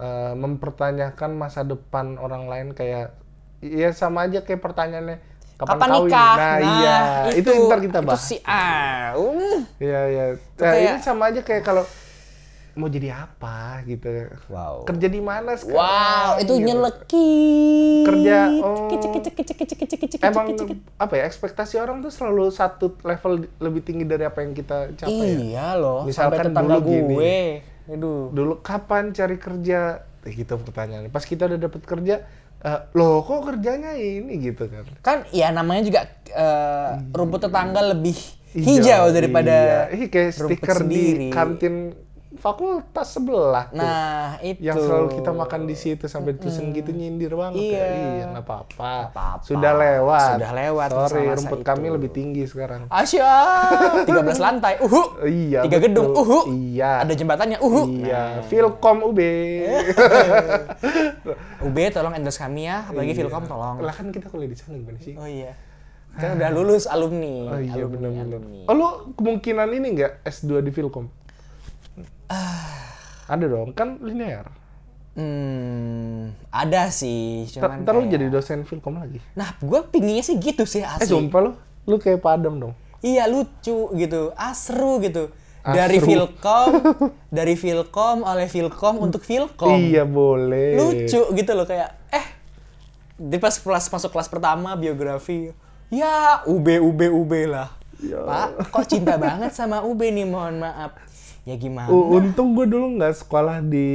eh, 0.00 0.34
mempertanyakan 0.34 1.30
masa 1.36 1.62
depan 1.62 2.16
orang 2.18 2.48
lain 2.50 2.68
kayak, 2.74 3.14
iya 3.62 3.90
sama 3.94 4.26
aja 4.28 4.42
kayak 4.46 4.60
pertanyaannya 4.60 5.18
kapan, 5.54 5.70
Kapan 5.70 5.88
kawin. 5.88 6.02
nikah? 6.04 6.34
Nah, 6.34 6.56
iya 6.60 6.96
itu, 7.32 7.50
ntar 7.64 7.78
kita 7.78 7.98
bahas. 8.00 8.18
Itu 8.18 8.26
si 8.26 8.36
A. 8.42 9.14
Um. 9.14 9.62
Iya 9.78 10.00
iya. 10.06 10.24
Nah, 10.32 10.38
kayak- 10.60 10.82
ini 10.90 11.00
sama 11.00 11.22
aja 11.28 11.40
kayak 11.40 11.62
kalau 11.62 11.84
mau 12.74 12.90
jadi 12.90 13.14
apa 13.14 13.86
gitu. 13.86 14.10
Wow. 14.50 14.82
Kerja 14.82 15.06
di 15.06 15.22
mana 15.22 15.54
sekarang? 15.54 15.78
Wow, 15.78 16.30
itu 16.42 16.52
gitu. 16.52 16.66
nyelekit. 16.66 18.02
Kerja, 18.02 18.38
oh. 18.58 18.90
Emang 20.20 20.46
apa 20.96 21.12
ya 21.14 21.24
ekspektasi 21.24 21.78
orang 21.78 22.02
tuh 22.02 22.10
selalu 22.10 22.50
satu 22.50 22.98
level 23.00 23.32
lebih 23.58 23.82
tinggi 23.82 24.02
dari 24.02 24.26
apa 24.26 24.42
yang 24.42 24.52
kita 24.52 24.90
capai 24.96 25.14
ya. 25.14 25.38
Iya 25.38 25.68
loh, 25.76 26.02
Misalkan 26.02 26.50
sampai 26.50 26.62
dulu 26.66 26.78
gini. 26.82 27.14
gue. 27.14 27.38
Aduh. 27.94 28.32
Dulu 28.32 28.52
kapan 28.58 29.12
cari 29.12 29.36
kerja? 29.36 30.02
Eh, 30.24 30.32
gitu 30.32 30.56
pertanyaannya. 30.56 31.12
Pas 31.12 31.22
kita 31.22 31.44
udah 31.44 31.58
dapet 31.60 31.84
kerja, 31.84 32.24
eh, 32.64 32.80
loh 32.96 33.20
kok 33.22 33.40
kerjanya 33.52 33.92
ini 33.94 34.40
gitu 34.40 34.64
kan? 34.66 34.84
Kan 35.04 35.18
ya 35.30 35.52
namanya 35.52 35.82
juga 35.84 36.00
eh, 36.32 36.90
rumput 37.12 37.44
tetangga 37.44 37.92
lebih 37.92 38.16
hijau 38.54 39.10
daripada 39.10 39.88
iya. 39.90 39.96
Ih, 39.98 40.08
kayak 40.08 40.30
rumput 40.38 40.58
stiker 40.58 40.76
sendiri. 40.80 41.28
di 41.28 41.34
kantin 41.34 41.74
fakultas 42.34 43.08
sebelah 43.10 43.68
tuh. 43.68 43.78
Nah, 43.78 44.36
itu. 44.40 44.58
yang 44.60 44.74
selalu 44.74 45.14
kita 45.14 45.30
makan 45.30 45.64
di 45.64 45.72
situ 45.72 46.04
sampai 46.04 46.34
tusen 46.34 46.70
gitu 46.70 46.90
nyindir 46.90 47.32
banget 47.32 47.60
Iya. 47.60 47.78
ya. 47.78 47.86
Iya, 47.94 48.26
apa-apa. 48.36 48.92
Sudah 49.40 49.72
lewat. 49.72 50.28
Sudah 50.36 50.50
lewat 50.52 50.88
Sorry, 50.90 51.26
rumput 51.30 51.60
itu. 51.60 51.66
kami 51.66 51.86
lebih 51.88 52.10
tinggi 52.10 52.42
sekarang. 52.44 52.86
Asya, 52.86 53.30
13 54.08 54.14
lantai, 54.36 54.78
uhu. 54.78 55.22
Iya, 55.22 55.62
Tiga 55.62 55.78
betul. 55.78 55.86
gedung, 55.88 56.08
uhu. 56.12 56.38
Iya. 56.50 57.02
Ada 57.02 57.12
jembatannya, 57.12 57.58
uhu. 57.58 57.82
Iya, 58.00 58.22
Filkom 58.44 58.98
UB. 59.04 59.20
UB 61.60 61.76
tolong 61.94 62.14
endorse 62.14 62.38
kami 62.38 62.66
ya, 62.66 62.84
apalagi 62.84 63.10
Iya. 63.10 63.18
Filkom 63.20 63.44
tolong. 63.44 63.76
Lah 63.78 63.92
kan 63.92 64.10
kita 64.10 64.26
kuliah 64.26 64.46
di 64.46 64.56
sana 64.56 64.74
gimana 64.74 64.98
sih? 64.98 65.14
Oh 65.14 65.24
iya. 65.24 65.54
Kan 66.14 66.38
udah 66.38 66.50
lulus 66.50 66.86
alumni. 66.86 67.50
Oh 67.50 67.58
iya 67.58 67.74
alumni, 67.74 68.06
benar-benar. 68.06 68.26
alumni. 68.38 68.60
Oh 68.64 68.74
lu 68.74 68.86
kemungkinan 69.14 69.68
ini 69.72 69.86
nggak 69.94 70.12
S2 70.24 70.62
di 70.62 70.70
Filkom? 70.70 71.06
Ada 73.24 73.46
dong, 73.46 73.72
kan 73.72 73.96
linear. 74.00 74.50
Hmm, 75.14 76.34
ada 76.50 76.90
sih, 76.90 77.46
cuman 77.48 77.86
Ntar 77.86 77.94
lu 77.94 78.02
kayak- 78.02 78.12
jadi 78.12 78.26
dosen 78.28 78.66
Filkom 78.66 78.98
lagi. 78.98 79.22
Nah, 79.32 79.54
gue 79.56 79.80
pinginnya 79.86 80.20
sih 80.20 80.34
gitu 80.36 80.66
sih 80.66 80.82
Eh 80.82 80.90
asli. 80.90 81.06
sumpah 81.06 81.40
lu, 81.40 81.50
lu 81.86 81.96
kayak 81.96 82.18
Padam 82.18 82.58
dong. 82.58 82.74
Iya 82.98 83.26
lucu 83.26 83.94
gitu, 83.94 84.34
asru 84.34 84.98
gitu. 84.98 85.30
Dari 85.62 85.96
Asru. 85.96 86.08
Filkom, 86.10 86.68
dari 87.30 87.54
Filkom 87.54 88.20
oleh 88.20 88.44
Filkom 88.46 89.00
untuk 89.00 89.22
Filkom. 89.22 89.80
Iya 89.80 90.04
boleh. 90.04 90.76
Lucu 90.76 91.20
gitu 91.32 91.52
loh 91.54 91.64
kayak 91.64 91.88
eh 92.10 92.26
di 93.16 93.38
pas 93.38 93.54
kelas 93.54 93.88
masuk 93.88 94.10
kelas 94.10 94.28
pertama 94.28 94.74
biografi. 94.74 95.48
Ya, 95.88 96.44
UB 96.44 96.82
UB 96.82 97.00
UB 97.08 97.32
lah. 97.46 97.72
Ya. 97.96 98.20
Pak, 98.20 98.68
kok 98.68 98.84
cinta 98.84 99.16
banget 99.16 99.54
sama 99.54 99.80
UB 99.80 100.04
nih, 100.04 100.26
mohon 100.26 100.60
maaf. 100.60 100.92
Ya 101.44 101.60
gimana? 101.60 101.92
U- 101.92 102.16
untung 102.16 102.56
gue 102.56 102.64
dulu 102.64 102.96
nggak 102.96 103.20
sekolah 103.20 103.60
di 103.60 103.88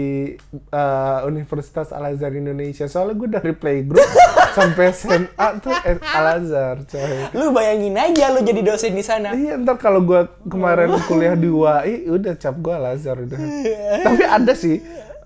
uh, 0.70 1.26
Universitas 1.26 1.90
Al 1.90 2.14
Azhar 2.14 2.30
Indonesia. 2.30 2.86
Soalnya 2.86 3.18
gue 3.18 3.30
dari 3.42 3.54
playgroup 3.58 4.06
sampai 4.58 4.94
SMA 4.94 5.48
tuh 5.58 5.74
eh, 5.82 5.98
Al 5.98 6.46
Azhar, 6.46 6.86
coy. 6.86 7.34
Lu 7.34 7.50
bayangin 7.50 7.98
aja 7.98 8.30
lu 8.30 8.46
jadi 8.46 8.62
dosen 8.62 8.94
di 8.94 9.02
sana. 9.02 9.34
Iya 9.34 9.58
ntar 9.66 9.82
kalau 9.82 10.06
gue 10.06 10.30
kemarin 10.46 10.94
kuliah 11.10 11.34
di 11.34 11.50
UAI 11.50 12.06
udah 12.06 12.38
cap 12.38 12.54
gue 12.54 12.70
Al 12.70 12.94
Azhar 12.94 13.18
udah. 13.18 13.38
tapi 14.06 14.24
ada 14.30 14.54
sih 14.54 14.78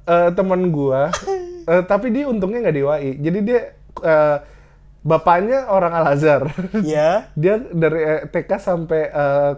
eh, 0.07 0.29
teman 0.31 0.71
gue, 0.71 1.01
eh, 1.67 1.83
tapi 1.83 2.07
dia 2.15 2.31
untungnya 2.31 2.63
nggak 2.63 2.75
di 2.79 2.83
UAI. 2.87 3.11
Jadi 3.19 3.39
dia 3.43 3.59
eh, 3.99 4.37
bapaknya 5.03 5.67
orang 5.67 5.91
Al 5.91 6.15
Azhar. 6.15 6.47
Ya. 6.87 7.27
dia 7.35 7.59
dari 7.59 8.31
TK 8.31 8.51
sampai 8.63 9.11
eh, 9.11 9.51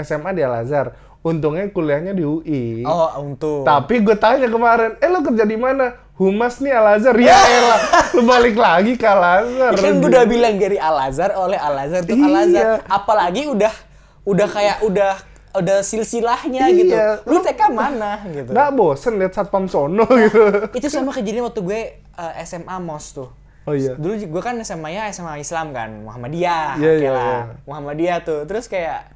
SMA 0.00 0.32
di 0.32 0.40
Al 0.40 0.64
Azhar. 0.64 0.96
Untungnya 1.26 1.66
kuliahnya 1.74 2.14
di 2.14 2.22
UI. 2.22 2.86
Oh, 2.86 3.10
untuk. 3.18 3.66
Tapi 3.66 3.98
gue 3.98 4.14
tanya 4.14 4.46
kemarin, 4.46 4.94
eh 5.02 5.10
lo 5.10 5.26
kerja 5.26 5.42
di 5.42 5.58
mana? 5.58 5.98
Humas 6.14 6.62
nih 6.62 6.70
Al 6.70 6.96
Azhar. 6.96 7.18
Ya 7.18 7.34
elah, 7.34 7.80
lu 8.14 8.22
balik 8.22 8.54
lagi 8.54 8.94
ke 8.94 9.04
Al 9.04 9.42
Azhar. 9.42 9.74
kan 9.74 9.92
gue 9.98 10.06
udah 10.06 10.24
bilang 10.24 10.54
dari 10.54 10.78
Al 10.78 11.10
Azhar 11.10 11.34
oleh 11.34 11.58
Al 11.58 11.76
Azhar 11.76 12.06
tuh 12.06 12.14
Al 12.14 12.36
Azhar. 12.46 12.64
Iya. 12.78 12.86
Apalagi 12.86 13.42
udah 13.50 13.74
udah 14.22 14.48
kayak 14.48 14.76
udah 14.86 15.12
udah 15.56 15.78
silsilahnya 15.82 16.70
Iya. 16.70 16.78
gitu. 16.78 16.96
Lu 17.26 17.42
TK 17.42 17.60
mana 17.68 18.22
gitu. 18.30 18.48
Nggak 18.54 18.70
bosen 18.72 19.18
liat 19.18 19.32
Satpam 19.34 19.66
Sono 19.66 20.06
gitu. 20.08 20.72
Itu 20.72 20.86
sama 20.88 21.10
kejadian 21.10 21.50
waktu 21.50 21.60
gue 21.60 21.80
eh, 22.00 22.32
SMA 22.46 22.76
MOS 22.80 23.06
tuh. 23.12 23.28
Oh 23.66 23.74
iya. 23.74 23.98
Dulu 23.98 24.30
gue 24.30 24.42
kan 24.46 24.54
SMA-nya 24.62 25.10
SMA 25.10 25.42
Islam 25.42 25.74
kan, 25.74 25.90
Muhammadiyah. 26.06 26.78
Iya, 26.78 26.86
oke 26.86 27.02
iya, 27.02 27.10
lah. 27.10 27.26
iya. 27.26 27.40
Muhammadiyah 27.66 28.18
tuh. 28.22 28.40
Terus 28.46 28.70
kayak 28.70 29.10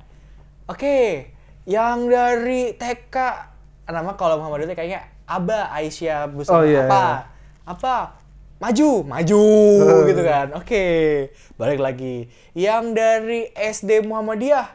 oke, 0.67 0.97
yang 1.71 2.11
dari 2.11 2.75
TK 2.75 3.17
nama 3.87 4.19
kalau 4.19 4.43
Muhammadiyah 4.43 4.75
tuh 4.75 4.77
kayaknya 4.77 5.01
Aba 5.23 5.71
Aisyah 5.71 6.27
Oh, 6.27 6.35
Busma 6.35 6.67
iya, 6.67 6.91
apa? 6.91 6.99
iya. 6.99 7.07
Apa? 7.63 7.97
Maju, 8.59 8.91
maju 9.07 9.45
gitu 10.11 10.23
kan. 10.27 10.47
Oke, 10.59 10.87
balik 11.55 11.79
lagi. 11.79 12.27
Yang 12.59 12.85
dari 12.99 13.41
SD 13.55 14.03
Muhammadiyah 14.03 14.67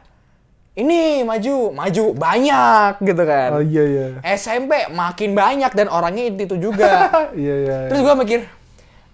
ini 0.76 1.20
maju, 1.24 1.76
maju 1.76 2.04
banyak 2.16 2.92
gitu 3.04 3.22
kan. 3.28 3.60
Oh 3.60 3.64
iya 3.64 3.84
iya. 3.84 4.06
SMP 4.32 4.88
makin 4.88 5.36
banyak 5.36 5.72
dan 5.76 5.92
orangnya 5.92 6.32
itu, 6.32 6.48
itu 6.48 6.56
juga. 6.72 7.12
Iya 7.36 7.54
iya. 7.60 7.76
Terus 7.92 8.00
gue 8.00 8.14
mikir, 8.16 8.40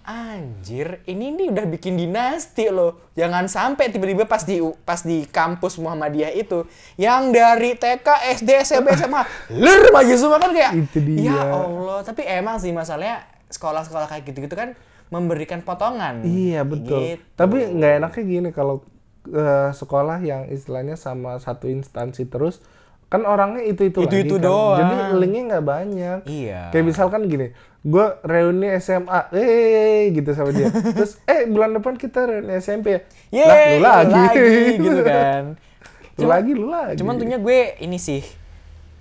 anjir, 0.03 0.99
ini 1.07 1.31
nih 1.31 1.47
udah 1.49 1.65
bikin 1.67 1.95
dinasti 1.95 2.67
loh. 2.67 3.11
Jangan 3.15 3.47
sampai 3.47 3.87
tiba-tiba 3.89 4.27
pas 4.27 4.43
di 4.43 4.59
pas 4.83 4.99
di 4.99 5.23
kampus 5.23 5.79
Muhammadiyah 5.79 6.35
itu, 6.35 6.67
yang 6.99 7.31
dari 7.31 7.79
TK, 7.79 8.07
SD, 8.39 8.49
SMP, 8.67 8.93
SMA, 8.99 9.23
ler 9.51 9.89
maju 9.95 10.13
semua 10.19 10.37
kan 10.43 10.51
kayak, 10.51 10.75
Itu 10.75 10.99
dia. 10.99 11.31
ya 11.31 11.39
Allah. 11.47 11.99
Tapi 12.03 12.21
emang 12.27 12.59
sih 12.59 12.75
masalahnya 12.75 13.23
sekolah-sekolah 13.47 14.11
kayak 14.11 14.23
gitu-gitu 14.27 14.53
kan 14.53 14.75
memberikan 15.13 15.61
potongan. 15.63 16.25
Iya 16.25 16.65
betul. 16.65 16.99
Gitu. 16.99 17.23
Tapi 17.37 17.69
nggak 17.71 17.93
enaknya 18.01 18.23
gini 18.25 18.49
kalau 18.49 18.81
eh, 19.29 19.69
sekolah 19.71 20.19
yang 20.25 20.49
istilahnya 20.49 20.97
sama 20.97 21.37
satu 21.37 21.69
instansi 21.69 22.25
terus 22.25 22.59
kan 23.13 23.21
orangnya 23.23 23.61
itu 23.61 23.85
itu 23.85 23.99
Itu-itu 24.01 24.09
lagi 24.35 24.41
kan. 24.41 24.41
doang. 24.41 24.79
Jadi 24.81 24.93
linknya 25.21 25.41
nggak 25.47 25.65
banyak. 25.65 26.19
Iya. 26.25 26.61
Kayak 26.73 26.85
misalkan 26.89 27.29
gini, 27.29 27.53
gue 27.79 28.05
reuni 28.25 28.73
SMA, 28.81 29.29
eh 29.31 30.09
gitu 30.09 30.33
sama 30.33 30.49
dia. 30.49 30.73
Terus 30.97 31.21
eh 31.23 31.45
bulan 31.45 31.77
depan 31.77 31.93
kita 31.93 32.25
reuni 32.25 32.57
SMP 32.57 32.97
ya. 32.97 32.99
Yeay, 33.29 33.77
lah 33.77 34.01
lu 34.01 34.17
lagi, 34.17 34.57
gitu 34.81 35.01
kan. 35.13 35.43
lu 36.13 36.25
lagi 36.25 36.51
lu 36.51 36.67
lagi. 36.67 36.97
Cuman 36.97 37.13
tentunya 37.15 37.37
gue 37.37 37.59
ini 37.79 37.97
sih 37.97 38.25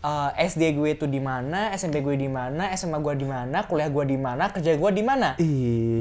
eh, 0.03 0.31
SD 0.45 0.77
gue 0.77 0.93
tuh 0.95 1.09
di 1.09 1.17
mana, 1.17 1.73
SMP 1.73 2.01
gue 2.01 2.13
di 2.13 2.29
mana, 2.29 2.69
SMA 2.75 2.99
gue 2.99 3.15
di 3.15 3.25
mana, 3.25 3.65
kuliah 3.65 3.89
gue 3.89 4.05
di 4.05 4.21
mana, 4.21 4.53
kerja 4.53 4.77
gue 4.77 4.91
di 4.93 5.01
mana. 5.01 5.41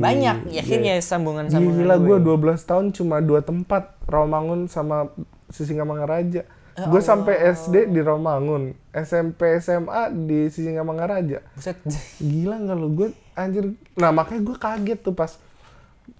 Banyak 0.03 0.51
ya 0.51 0.59
akhirnya 0.59 0.99
sambungan-sambungan 0.99 1.79
Gila 1.79 1.95
gue. 1.95 2.17
gue 2.19 2.43
12 2.43 2.59
tahun 2.67 2.85
cuma 2.91 3.23
dua 3.23 3.39
tempat 3.39 3.95
Rawamangun 4.03 4.67
sama 4.67 5.07
Sisingamangaraja. 5.47 6.43
Ya 6.71 6.87
Gue 6.87 7.01
sampai 7.01 7.35
SD 7.51 7.91
di 7.91 7.99
Rawamangun, 7.99 8.71
SMP 8.89 9.59
SMA 9.59 10.07
di 10.09 10.47
Sisingamangaraja. 10.47 11.43
Buset. 11.51 11.77
Gila 12.17 12.55
nggak 12.57 12.77
lu 12.77 12.89
gue 12.91 13.07
anjir. 13.33 13.75
Nah 13.95 14.09
makanya 14.09 14.41
gue 14.41 14.55
kaget 14.55 14.99
tuh 14.99 15.11
pas 15.11 15.35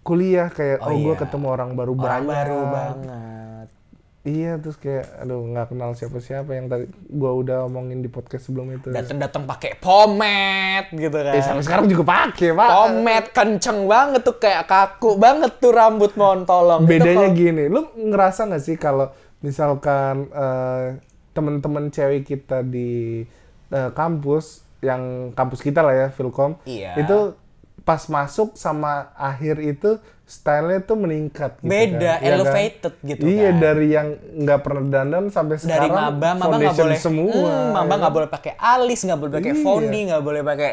kuliah 0.02 0.48
kayak 0.48 0.84
oh, 0.84 0.92
Oh, 0.92 0.98
gue 0.98 1.16
iya. 1.16 1.20
ketemu 1.20 1.46
orang 1.48 1.72
baru 1.74 1.94
Orang 1.94 2.04
banyak. 2.04 2.28
baru 2.28 2.60
banget. 2.68 3.68
Iya 4.22 4.62
terus 4.62 4.78
kayak 4.78 5.18
aduh 5.18 5.42
nggak 5.44 5.74
kenal 5.74 5.98
siapa-siapa 5.98 6.54
yang 6.54 6.70
tadi 6.70 6.86
gue 7.10 7.32
udah 7.36 7.66
omongin 7.66 8.00
di 8.00 8.08
podcast 8.08 8.46
sebelum 8.46 8.70
itu. 8.70 8.94
Datang-datang 8.94 9.50
pakai 9.50 9.82
pomade 9.82 10.94
gitu 10.94 11.18
kan. 11.18 11.34
Eh 11.34 11.42
sampai 11.42 11.66
sekarang 11.66 11.90
juga 11.90 12.06
pakai 12.06 12.54
pak. 12.54 12.70
Pomade 12.70 13.30
kenceng 13.32 13.80
banget 13.86 14.22
tuh 14.22 14.38
kayak 14.38 14.70
kaku 14.70 15.18
banget 15.18 15.58
tuh 15.58 15.74
rambut 15.74 16.14
mohon 16.14 16.46
tolong. 16.46 16.86
Bedanya 16.86 17.28
kalau- 17.28 17.34
gini 17.34 17.66
lu 17.66 17.82
ngerasa 17.96 18.46
nggak 18.46 18.62
sih 18.62 18.78
kalau 18.78 19.10
misalkan 19.42 20.30
eh, 20.30 21.02
temen-temen 21.34 21.90
cewek 21.90 22.22
kita 22.24 22.62
di 22.62 23.26
eh, 23.68 23.90
kampus 23.92 24.62
yang 24.82 25.30
kampus 25.32 25.62
kita 25.62 25.82
lah 25.82 25.94
ya 25.96 26.08
Filkom 26.10 26.62
Iya. 26.64 26.94
itu 26.96 27.34
pas 27.82 28.06
masuk 28.06 28.54
sama 28.54 29.10
akhir 29.14 29.58
itu 29.58 29.98
stylenya 30.32 30.82
tuh 30.82 30.96
meningkat 30.96 31.60
gitu 31.60 31.68
Beda, 31.68 31.92
kan. 31.92 32.00
Iya 32.00 32.16
kan? 32.16 32.24
elevated 32.32 32.94
gitu 33.04 33.24
iya 33.28 33.50
kan. 33.52 33.60
dari 33.60 33.88
yang 33.90 34.08
nggak 34.16 34.60
pernah 34.64 34.84
dandan 34.88 35.26
sampai 35.28 35.56
dari 35.56 35.64
sekarang 35.68 35.92
maba, 35.92 36.30
maba 36.34 36.56
nggak 36.56 36.78
boleh, 36.78 36.96
semua 36.98 37.28
Hmm, 37.28 37.70
maba 37.70 37.84
ya 37.86 37.96
nggak 37.98 38.02
kan? 38.02 38.16
boleh 38.16 38.30
pakai 38.32 38.54
alis, 38.56 39.00
nggak 39.04 39.20
boleh 39.20 39.34
pakai 39.34 39.52
Iya. 39.52 39.62
fondi, 39.62 40.00
nggak 40.08 40.24
boleh 40.24 40.42
pakai 40.42 40.72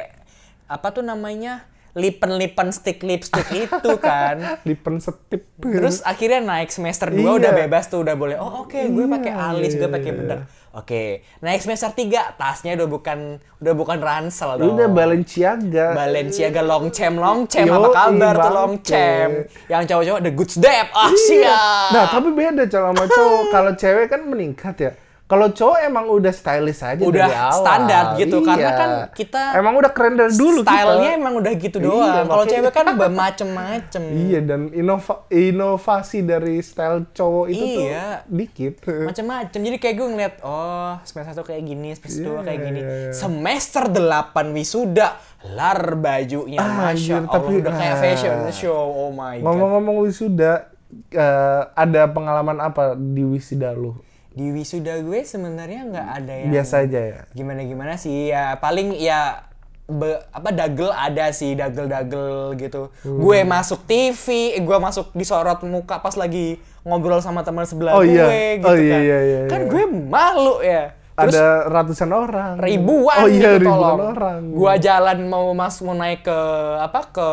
apa 0.69 0.87
tuh 0.89 1.03
namanya 1.03 1.67
lipen-lipen 1.93 2.71
stick 2.71 3.03
lipstick 3.03 3.49
itu 3.51 3.93
kan. 3.99 4.39
lipen 4.69 5.03
setip 5.03 5.43
Terus 5.59 5.99
akhirnya 6.01 6.39
naik 6.39 6.71
semester 6.71 7.11
2 7.11 7.19
Iya. 7.19 7.31
udah 7.35 7.53
bebas 7.59 7.91
tuh 7.91 7.99
udah 8.01 8.15
boleh. 8.15 8.37
Oh 8.39 8.63
oke, 8.63 8.79
gue 8.79 9.05
pakai 9.11 9.33
Iya, 9.33 9.51
alis, 9.51 9.73
gue 9.75 9.83
iya, 9.83 9.91
pakai 9.91 10.11
iya. 10.13 10.17
bedak. 10.17 10.41
Oke, 10.71 11.25
naik 11.41 11.61
semester 11.61 11.89
3 11.89 12.37
tasnya 12.37 12.77
udah 12.77 12.87
bukan 12.87 13.19
udah 13.57 13.75
bukan 13.75 13.99
ransel 13.99 14.55
dong. 14.55 14.77
udah 14.77 14.87
Balenciaga 14.87 15.97
Balenciaga 15.97 16.61
long 16.61 16.89
chem 16.89 17.17
long 17.17 17.49
chem 17.49 17.65
Yoi, 17.65 17.73
apa 17.75 17.89
kabar 17.91 18.35
tuh 18.37 18.53
long 18.53 18.73
bangke. 18.77 18.85
chem 18.85 19.31
yang 19.67 19.83
cowok-cowok 19.83 20.21
the 20.21 20.31
good 20.31 20.51
step 20.51 20.87
ah 20.93 21.09
Iya. 21.09 21.19
siap 21.19 21.89
Nah, 21.89 22.05
tapi 22.07 22.29
beda 22.31 22.63
kalau 22.65 22.93
sama 22.93 23.05
cowok. 23.07 23.43
Kalau 23.55 23.73
cewek 23.75 24.07
kan 24.07 24.21
meningkat 24.23 24.77
ya. 24.79 24.93
Kalau 25.29 25.47
cowok 25.47 25.79
emang 25.83 26.09
udah 26.09 26.33
stylish 26.33 26.81
aja 26.81 26.97
Udah 26.99 27.21
dari 27.23 27.37
awal. 27.37 27.53
standar 27.55 28.05
gitu, 28.17 28.41
karena 28.41 28.65
Iya. 28.65 28.73
kan 28.75 28.91
kita 29.13 29.41
emang 29.55 29.77
udah 29.77 29.93
keren 29.93 30.17
dari 30.17 30.33
dulu 30.33 30.61
Stylenya 30.63 31.05
kita. 31.07 31.21
emang 31.21 31.35
udah 31.37 31.53
gitu 31.55 31.77
Iya, 31.77 31.85
doang. 31.85 32.27
Kalau 32.27 32.45
cewek 32.47 32.73
kan 32.73 32.87
bermacem-macem. 33.05 34.03
Iya 34.09 34.41
dan 34.41 34.61
inova- 34.73 35.29
inovasi 35.29 36.19
dari 36.23 36.57
style 36.59 37.13
cowok 37.13 37.47
itu 37.47 37.61
Iya. 37.61 38.25
tuh 38.25 38.31
dikit. 38.31 38.75
macem-macem 39.09 39.61
jadi 39.61 39.77
kayak 39.77 39.95
gue 39.95 40.09
ngeliat 40.09 40.35
oh 40.41 40.97
semester 41.03 41.29
satu 41.31 41.43
kayak 41.45 41.63
gini 41.63 41.89
semester 41.93 42.25
dua 42.25 42.33
Iya, 42.35 42.43
kayak 42.43 42.61
gini 42.63 42.81
iya, 42.81 42.89
iya. 42.89 43.11
semester 43.13 43.83
delapan 43.87 44.47
wisuda 44.51 45.09
lar 45.51 45.93
bajunya 45.95 46.57
Ah, 46.57 46.73
masya 46.89 46.89
anjir, 46.91 47.17
allah 47.21 47.33
tapi- 47.35 47.61
udah 47.61 47.73
kayak 47.75 47.93
ah. 47.93 48.01
fashion 48.01 48.37
show 48.51 48.75
oh 48.75 49.11
my 49.11 49.37
god 49.37 49.45
Ngomong-ngomong 49.45 49.97
wisuda, 50.03 50.73
eh, 51.11 51.63
ada 51.69 52.03
pengalaman 52.07 52.59
apa 52.59 52.83
di 52.95 53.23
wisuda 53.23 53.71
lu? 53.71 53.93
Di 54.39 54.55
wisuda 54.55 54.95
gue 55.01 55.21
sebenarnya 55.21 55.83
nggak 55.85 56.09
ada 56.15 56.33
yang 56.37 56.51
Biasa 56.53 56.75
aja 56.81 57.01
ya. 57.03 57.21
gimana 57.33 57.61
gimana 57.61 57.93
sih 57.95 58.31
ya 58.31 58.55
paling 58.57 58.95
ya 58.95 59.43
be- 59.85 60.23
apa 60.31 60.53
dagel 60.53 60.91
ada 60.91 61.27
sih 61.31 61.53
dagel 61.53 61.87
dagel 61.87 62.29
gitu 62.55 62.95
Hmm. 63.01 63.19
gue 63.19 63.39
masuk 63.43 63.83
TV 63.83 64.25
gue 64.57 64.79
masuk 64.79 65.11
disorot 65.13 65.59
muka 65.65 65.99
pas 65.99 66.15
lagi 66.15 66.55
ngobrol 66.81 67.19
sama 67.19 67.41
teman 67.41 67.65
sebelah 67.65 67.93
Oh, 67.93 68.01
gue 68.01 68.15
iya. 68.15 68.55
gitu 68.55 68.65
Oh, 68.65 68.77
iya, 68.77 68.93
kan 68.93 69.01
iya, 69.03 69.19
iya, 69.19 69.41
kan 69.47 69.61
iya. 69.61 69.69
gue 69.69 69.85
malu 70.07 70.57
ya 70.61 70.85
Terus 71.21 71.35
ada 71.35 71.47
ratusan 71.69 72.11
orang. 72.11 72.53
ribuan 72.57 73.17
Oh 73.17 73.27
iya, 73.27 73.55
gitu 73.55 73.65
ribuan 73.65 73.75
tolong. 73.77 73.99
orang. 74.13 74.41
Gua 74.51 74.75
jalan 74.77 75.19
mau 75.25 75.51
mas 75.51 75.75
mau 75.79 75.93
naik 75.93 76.23
ke 76.23 76.39
apa 76.79 77.01
ke 77.09 77.29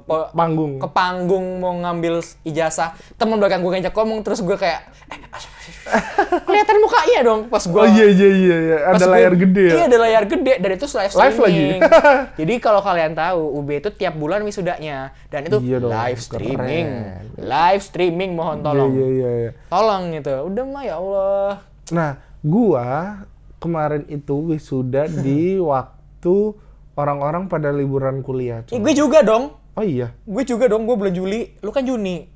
po- 0.00 0.28
Panggung. 0.30 0.76
ke 0.76 0.88
panggung 0.88 1.46
mau 1.56 1.72
ngambil 1.72 2.18
ijazah 2.42 2.90
temen 3.14 3.36
belakang 3.36 3.60
gue 3.60 3.70
ngajak 3.72 3.92
ngomong 3.92 4.20
terus 4.20 4.40
gue 4.40 4.54
kayak 4.54 4.82
eh, 5.06 6.02
kelihatan 6.40 6.76
mukanya 6.78 7.20
dong 7.22 7.40
pas 7.46 7.62
gue 7.62 7.76
Oh 7.76 7.86
iya 7.86 8.06
iya 8.06 8.28
iya, 8.28 8.56
iya. 8.60 8.76
ada 8.88 8.98
gua- 9.00 9.12
layar 9.12 9.32
gede 9.34 9.62
ya. 9.62 9.72
Iya 9.72 9.84
ada 9.84 9.98
layar 9.98 10.24
gede 10.26 10.54
dan 10.56 10.70
itu 10.72 10.86
live 10.88 11.12
Live 11.12 11.14
lagi? 11.36 11.36
streaming. 11.38 11.80
Jadi 12.40 12.54
kalau 12.58 12.80
kalian 12.80 13.12
tahu 13.12 13.40
UB 13.56 13.68
itu 13.76 13.90
tiap 13.92 14.14
bulan 14.14 14.40
wisudanya 14.40 14.98
dan 15.26 15.44
itu 15.44 15.58
Iya 15.60 15.78
dong, 15.78 15.90
live 15.90 16.20
streaming. 16.20 16.86
keren. 16.88 17.24
Live 17.38 17.82
streaming 17.82 18.30
mohon 18.32 18.58
tolong. 18.60 18.90
Iya 18.90 19.06
iya 19.08 19.30
iya. 19.40 19.50
Tolong 19.66 20.02
gitu. 20.12 20.34
Udah 20.44 20.64
mah 20.64 20.82
ya 20.82 20.94
Allah. 20.96 21.52
Nah, 21.90 22.10
gua 22.40 23.20
kemarin 23.56 24.04
itu 24.08 24.50
wisuda 24.50 25.04
di 25.24 25.56
waktu 25.56 26.56
orang-orang 26.94 27.46
pada 27.46 27.70
liburan 27.70 28.20
kuliah. 28.20 28.64
Coy. 28.64 28.76
gue 28.76 28.94
juga 28.94 29.20
dong. 29.20 29.56
Oh 29.72 29.84
iya. 29.84 30.12
Gue 30.24 30.42
juga 30.42 30.66
dong, 30.66 30.84
gue 30.84 30.92
bulan 30.92 31.14
Juli. 31.14 31.48
Lu 31.60 31.70
kan 31.70 31.80
Juni. 31.80 32.26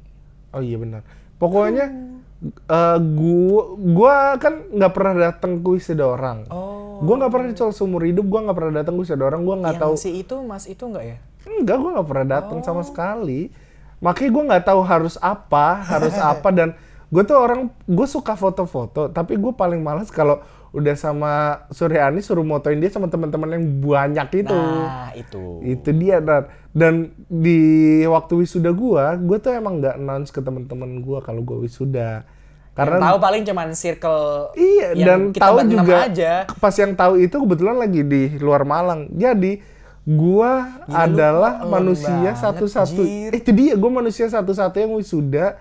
Oh 0.55 0.63
iya 0.63 0.79
benar. 0.79 1.03
Pokoknya 1.37 1.91
eh, 2.47 2.99
gua 3.03 3.63
gua 3.75 4.15
kan 4.39 4.71
nggak 4.71 4.93
pernah 4.95 5.15
datang 5.19 5.61
ke 5.61 5.69
wisuda 5.69 6.05
orang. 6.07 6.47
Oh. 6.49 7.03
Gua 7.03 7.15
nggak 7.19 7.33
pernah 7.35 7.47
dicolok 7.51 7.75
seumur 7.75 8.07
hidup, 8.07 8.25
gua 8.25 8.41
nggak 8.47 8.57
pernah 8.57 8.73
datang 8.81 8.95
ke 8.95 9.01
wisuda 9.03 9.25
orang, 9.27 9.43
gua 9.43 9.57
nggak 9.59 9.77
tahu. 9.77 9.95
si 9.99 10.23
itu, 10.23 10.39
mas 10.47 10.65
itu 10.65 10.79
enggak 10.87 11.05
ya? 11.05 11.19
Enggak, 11.45 11.77
gua 11.83 11.91
nggak 11.99 12.09
pernah 12.09 12.27
datang 12.39 12.59
Oh. 12.61 12.65
sama 12.65 12.83
sekali. 12.87 13.51
Makanya 13.99 14.31
gua 14.31 14.43
nggak 14.55 14.65
tahu 14.65 14.81
harus 14.87 15.15
apa, 15.19 15.67
harus 15.83 16.15
apa 16.33 16.49
dan 16.55 16.69
gue 17.09 17.23
tuh 17.27 17.37
orang 17.37 17.73
gue 17.85 18.07
suka 18.09 18.37
foto-foto, 18.37 19.13
tapi 19.13 19.37
gue 19.41 19.53
paling 19.53 19.81
males 19.81 20.09
kalau 20.09 20.41
udah 20.75 20.97
sama 20.99 21.33
Suryani 21.71 22.19
suruh 22.19 22.43
motoin 22.43 22.83
dia 22.83 22.91
sama 22.91 23.07
teman-teman 23.07 23.47
yang 23.55 23.65
banyak 23.79 24.43
itu. 24.43 24.59
Nah, 24.59 25.15
itu. 25.15 25.63
Itu 25.63 25.95
dia 25.95 26.19
dan 26.19 26.51
dan 26.75 26.95
di 27.31 28.03
waktu 28.03 28.43
wisuda 28.43 28.75
gua, 28.75 29.15
gua 29.15 29.39
tuh 29.39 29.55
emang 29.55 29.79
nggak 29.79 29.95
announce 29.95 30.35
ke 30.35 30.43
teman-teman 30.43 30.99
gua 30.99 31.23
kalau 31.23 31.47
gua 31.47 31.63
wisuda. 31.63 32.27
Karena 32.75 32.99
tahu 32.99 33.19
paling 33.23 33.47
cuman 33.47 33.71
circle 33.71 34.51
iya 34.59 34.99
yang 34.99 35.07
dan 35.07 35.21
kita 35.31 35.47
tahu 35.47 35.57
juga 35.63 35.97
aja. 36.11 36.33
pas 36.59 36.75
yang 36.75 36.91
tahu 36.99 37.23
itu 37.23 37.37
kebetulan 37.39 37.79
lagi 37.79 38.03
di 38.03 38.35
luar 38.43 38.67
Malang. 38.67 39.15
Jadi 39.15 39.63
gua 40.03 40.83
Gila, 40.83 40.91
lu 40.91 40.95
adalah 40.99 41.53
kok 41.63 41.71
manusia 41.71 42.31
satu-satu. 42.35 43.03
Eh, 43.07 43.31
itu 43.31 43.55
dia 43.55 43.79
gua 43.79 44.03
manusia 44.03 44.27
satu-satu 44.27 44.75
yang 44.75 44.91
wisuda 44.99 45.55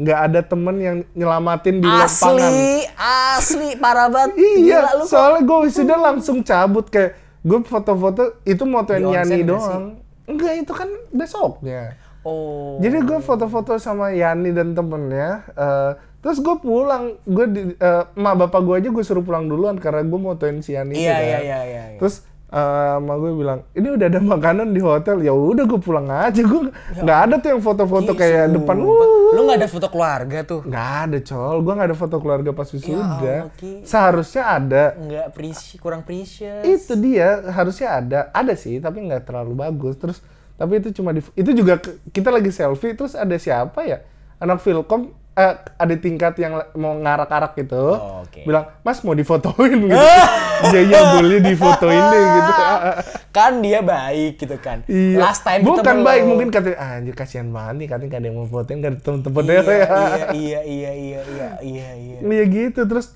nggak 0.00 0.20
ada 0.32 0.40
temen 0.40 0.76
yang 0.80 0.96
nyelamatin 1.12 1.76
di 1.76 1.84
lapangan. 1.84 2.40
Asli, 2.40 2.88
asli 2.96 3.68
parah 3.76 4.08
banget. 4.08 4.32
Iya, 4.40 4.80
Gila, 4.80 4.90
lu 4.96 5.04
kok 5.04 5.10
soalnya 5.12 5.40
gue 5.44 5.58
wisuda 5.68 5.96
langsung 6.00 6.38
cabut 6.40 6.88
kayak 6.88 7.20
gue 7.44 7.60
foto-foto 7.64 8.40
itu 8.48 8.64
Di 8.64 9.04
onsen 9.04 9.28
Yani 9.28 9.38
doang. 9.44 9.84
Enggak, 10.24 10.52
itu 10.64 10.72
kan 10.72 10.88
besoknya. 11.12 12.00
Oh. 12.24 12.80
Jadi 12.80 12.96
gue 13.04 13.18
foto-foto 13.20 13.76
sama 13.76 14.12
Yani 14.16 14.56
dan 14.56 14.72
temennya. 14.72 15.44
eh, 15.52 15.92
terus 16.20 16.40
gue 16.40 16.56
pulang, 16.60 17.16
gue 17.24 17.46
di 17.52 17.60
eh, 17.76 18.04
emak 18.16 18.34
bapak 18.48 18.60
gue 18.64 18.74
aja 18.80 18.88
gue 18.88 19.04
suruh 19.04 19.24
pulang 19.24 19.48
duluan 19.48 19.76
karena 19.76 20.00
gue 20.00 20.20
motoin 20.20 20.64
si 20.64 20.76
Yani. 20.76 20.96
Iya, 20.96 21.12
kan. 21.12 21.20
iya, 21.20 21.38
iya, 21.44 21.58
iya, 21.64 21.84
iya. 21.96 22.00
Terus 22.00 22.24
eh, 22.50 22.96
emak 22.96 23.16
gue 23.16 23.32
bilang, 23.32 23.58
ini 23.72 23.88
udah 23.88 24.06
ada 24.06 24.20
makanan 24.20 24.70
di 24.70 24.80
hotel. 24.80 25.20
Ya 25.20 25.30
udah 25.30 25.64
gue 25.64 25.78
pulang 25.78 26.06
aja. 26.06 26.40
Gue 26.40 26.68
nggak 26.96 27.18
ada 27.24 27.34
tuh 27.36 27.48
yang 27.48 27.62
foto-foto 27.62 28.12
kayak 28.12 28.50
depan. 28.50 28.76
Wuh, 28.76 29.30
Lu 29.30 29.44
nggak 29.44 29.58
ada 29.58 29.68
foto 29.68 29.86
keluarga 29.86 30.38
tuh? 30.42 30.60
nggak 30.62 30.90
ada 31.04 31.18
col. 31.20 31.56
Gue 31.60 31.72
nggak 31.72 31.88
ada 31.88 31.98
foto 31.98 32.16
keluarga 32.18 32.50
pas 32.50 32.68
wisuda. 32.68 33.36
Ki. 33.54 33.82
Seharusnya 33.82 34.42
ada. 34.44 34.84
Nggak 34.94 35.26
preci- 35.30 35.78
kurang 35.78 36.02
precious. 36.02 36.62
itu 36.62 36.92
dia 36.96 37.40
harusnya 37.46 37.88
ada 37.92 38.20
ada 38.30 38.52
sih 38.52 38.78
tapi 38.78 39.00
nggak 39.00 39.24
terlalu 39.24 39.54
bagus 39.56 39.94
terus 39.94 40.18
tapi 40.54 40.76
itu 40.76 40.92
cuma 40.92 41.10
di 41.10 41.22
itu 41.32 41.50
juga 41.52 41.78
kita 42.08 42.28
lagi 42.28 42.48
selfie 42.48 42.92
terus 42.92 43.14
ada 43.14 43.32
siapa 43.34 43.80
ya 43.82 44.02
anak 44.36 44.60
Filkom 44.60 45.12
eh, 45.40 45.52
ada 45.74 45.94
tingkat 45.96 46.36
yang 46.36 46.52
mau 46.74 46.92
ngarak-arak 46.94 47.56
gitu 47.56 47.96
Oh, 47.96 48.20
oke. 48.20 48.44
bilang 48.44 48.68
mas 48.80 49.00
mau 49.00 49.12
difotoin 49.12 49.72
gitu 49.80 49.96
iya 50.66 50.80
iya 50.82 50.98
boleh 51.14 51.40
difotoin 51.40 52.02
deh 52.06 52.24
gitu 52.36 52.52
Kan 53.30 53.58
dia 53.58 53.78
baik 53.80 54.36
gitu 54.36 54.58
kan. 54.58 54.82
iya 54.84 55.16
Last 55.16 55.40
time 55.40 55.62
bukan 55.62 56.02
baik 56.02 56.22
mungkin 56.24 56.48
katanya 56.48 56.76
ah, 56.76 56.90
anjir 56.94 57.14
kasihan 57.14 57.48
banget 57.48 57.74
nih 57.76 57.86
katanya 57.88 58.08
gak 58.08 58.20
ada 58.20 58.26
yang 58.26 58.36
mau 58.36 58.46
fotoin 58.46 58.76
gak 58.78 58.90
ada 58.90 59.00
temen-temen 59.00 59.42
iya, 59.42 59.54
ya 59.54 59.62
iya, 59.62 59.80
iya, 60.34 60.60
iya, 60.60 60.90
iya, 60.92 61.20
iya, 61.24 61.48
iya, 61.62 61.88
iya. 61.96 62.18
Iya 62.20 62.44
gitu 62.46 62.80
terus 62.84 63.14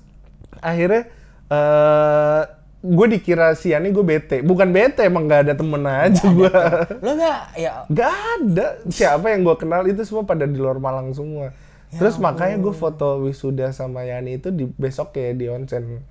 akhirnya 0.57 1.05
eh 1.45 2.41
gue 2.81 3.07
dikira 3.09 3.53
si 3.53 3.73
Yani 3.73 3.89
gue 3.89 4.01
bete 4.03 4.37
bukan 4.39 4.69
bete 4.69 5.01
emang 5.01 5.25
gak 5.25 5.41
ada 5.43 5.53
temen 5.53 5.81
aja 5.83 6.21
gue 6.23 6.53
Lu 7.01 7.11
nggak 7.13 7.41
ya 7.55 7.73
Gak 7.87 8.13
ada. 8.35 8.67
Siapa 8.87 9.25
yang 9.27 9.41
gue 9.41 9.55
kenal 9.55 9.81
itu 9.83 10.01
semua 10.01 10.21
pada 10.21 10.45
di 10.45 10.53
luar 10.53 10.77
Malang 10.77 11.09
semua. 11.11 11.49
Ya 11.93 11.99
Terus 12.01 12.17
makanya 12.17 12.57
gue 12.59 12.73
foto 12.73 13.21
wisuda 13.23 13.69
sama 13.71 14.03
Yani 14.03 14.41
itu 14.41 14.49
di 14.49 14.65
besok 14.65 15.13
kayak 15.13 15.37
di 15.37 15.45
onsen 15.51 16.01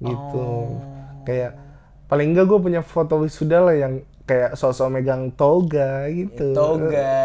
gitu. 0.00 0.48
Oh. 0.48 0.80
Kayak 1.28 1.60
paling 2.08 2.32
enggak 2.32 2.46
gue 2.48 2.58
punya 2.58 2.80
foto 2.80 3.20
wisuda 3.20 3.60
lah 3.60 3.76
yang 3.76 4.02
kayak 4.24 4.54
sosok 4.54 4.88
megang 4.94 5.34
toga 5.34 6.06
gitu. 6.08 6.54
toga, 6.54 7.18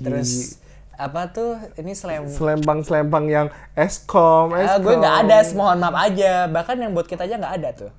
terus 0.00 0.56
apa 0.94 1.28
tuh 1.28 1.58
ini 1.76 1.92
slam. 1.92 2.30
Selempang-selempang 2.30 3.26
yang 3.28 3.46
eskom, 3.74 4.54
Ah, 4.54 4.78
eskom. 4.78 4.88
gue 4.88 4.94
nggak 5.04 5.16
ada, 5.26 5.36
mohon 5.52 5.78
maaf 5.82 5.96
aja. 6.00 6.46
Bahkan 6.48 6.76
yang 6.80 6.92
buat 6.94 7.04
kita 7.04 7.26
aja 7.26 7.36
nggak 7.36 7.54
ada 7.60 7.68
tuh. 7.74 7.90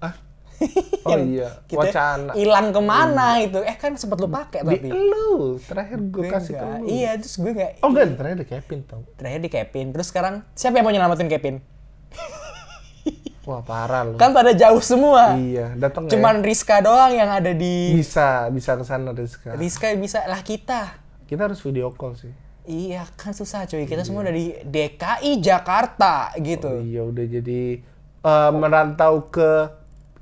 Oh 1.05 1.13
Yang 1.13 1.23
iya, 1.37 1.49
kita 1.69 1.79
wacana. 1.85 2.31
hilang 2.33 2.67
ke 2.73 2.81
mana 2.81 3.27
itu? 3.37 3.61
Eh 3.61 3.77
kan 3.77 3.93
sempat 3.93 4.17
lu 4.17 4.25
pakai 4.25 4.65
Di 4.65 4.81
tapi. 4.81 4.89
lu, 4.89 5.61
terakhir 5.61 5.99
gue 6.01 6.25
Gue 6.25 6.33
kasih 6.33 6.53
ke 6.57 6.65
lu. 6.65 6.85
Iya, 6.89 7.11
terus 7.21 7.35
gue 7.37 7.51
nggak. 7.53 7.71
Oh 7.85 7.89
enggak, 7.93 8.05
terakhir 8.17 8.37
di 8.41 8.47
Kevin 8.49 8.79
tau. 8.83 9.01
Terakhir 9.13 9.39
di 9.43 9.49
Kevin. 9.53 9.85
Terus 9.93 10.07
sekarang 10.09 10.41
siapa 10.57 10.81
yang 10.81 10.85
mau 10.89 10.93
nyelamatin 10.93 11.29
Kevin? 11.29 11.55
Wah 13.45 13.61
parah 13.61 14.01
lu. 14.01 14.17
Kan 14.17 14.33
pada 14.33 14.57
jauh 14.57 14.81
semua. 14.81 15.37
Iya, 15.37 15.77
datang 15.77 16.09
ya? 16.09 16.17
Cuman 16.17 16.41
Rizka 16.41 16.81
doang 16.81 17.13
yang 17.13 17.29
ada 17.29 17.53
di 17.53 17.93
bisa 17.93 18.49
bisa 18.49 18.73
ke 18.73 18.81
sana 18.81 19.13
Rizka. 19.13 19.53
Rizka 19.53 19.93
bisa 19.93 20.25
lah 20.25 20.41
kita. 20.41 20.97
Kita 21.29 21.45
harus 21.45 21.61
video 21.61 21.93
call 21.93 22.17
sih. 22.17 22.33
Iya 22.65 23.05
kan 23.13 23.37
susah 23.37 23.69
cuy. 23.69 23.85
Kita 23.85 24.01
semua 24.01 24.25
dari 24.25 24.57
DKI 24.65 25.37
Jakarta 25.37 26.33
gitu. 26.41 26.65
Oh 26.65 26.81
iya 26.81 27.05
udah 27.05 27.25
jadi 27.29 27.77
eh, 28.25 28.51
merantau 28.57 29.29
ke 29.29 29.69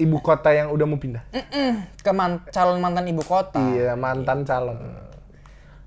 ibu 0.03 0.19
kota 0.19 0.51
yang 0.51 0.67
udah 0.69 0.83
mau 0.83 0.95
pindah. 0.95 1.23
Mm-mm, 1.29 1.71
ke 1.97 2.11
man- 2.11 2.43
calon 2.47 2.77
mantan 2.77 3.07
ibu 3.07 3.23
kota. 3.23 3.57
Iya 3.57 3.95
mantan 3.95 4.43
calon. 4.43 4.77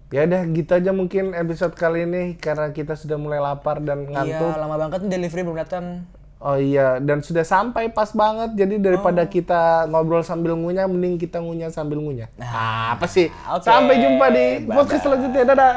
Ya 0.08 0.22
udah 0.22 0.42
gitu 0.48 0.70
aja 0.72 0.90
mungkin 0.90 1.34
episode 1.34 1.74
kali 1.74 2.02
ini 2.02 2.22
karena 2.36 2.70
kita 2.70 2.94
sudah 2.94 3.14
mulai 3.14 3.36
lapar 3.36 3.78
dan 3.78 4.06
Iya, 4.06 4.38
ngantuk. 4.38 4.54
lama 4.54 4.76
banget 4.78 5.00
delivery 5.04 5.42
belum 5.42 5.58
datang. 5.58 6.06
Oh 6.36 6.54
iya 6.54 7.00
dan 7.00 7.20
sudah 7.20 7.42
sampai 7.42 7.88
pas 7.88 8.12
banget. 8.12 8.54
Jadi 8.54 8.78
daripada 8.78 9.24
Oh. 9.24 9.26
kita 9.26 9.60
ngobrol 9.86 10.20
sambil 10.20 10.52
ngunyah, 10.52 10.84
mending 10.84 11.16
kita 11.16 11.40
ngunyah 11.40 11.68
sambil 11.68 11.98
ngunyah. 11.98 12.28
Nah, 12.36 12.92
apa 12.92 13.08
sih? 13.08 13.32
oke. 13.46 13.64
Sampai 13.64 13.98
jumpa 13.98 14.26
di 14.28 14.44
podcast 14.64 15.02
selanjutnya. 15.02 15.42
Dadah. 15.44 15.72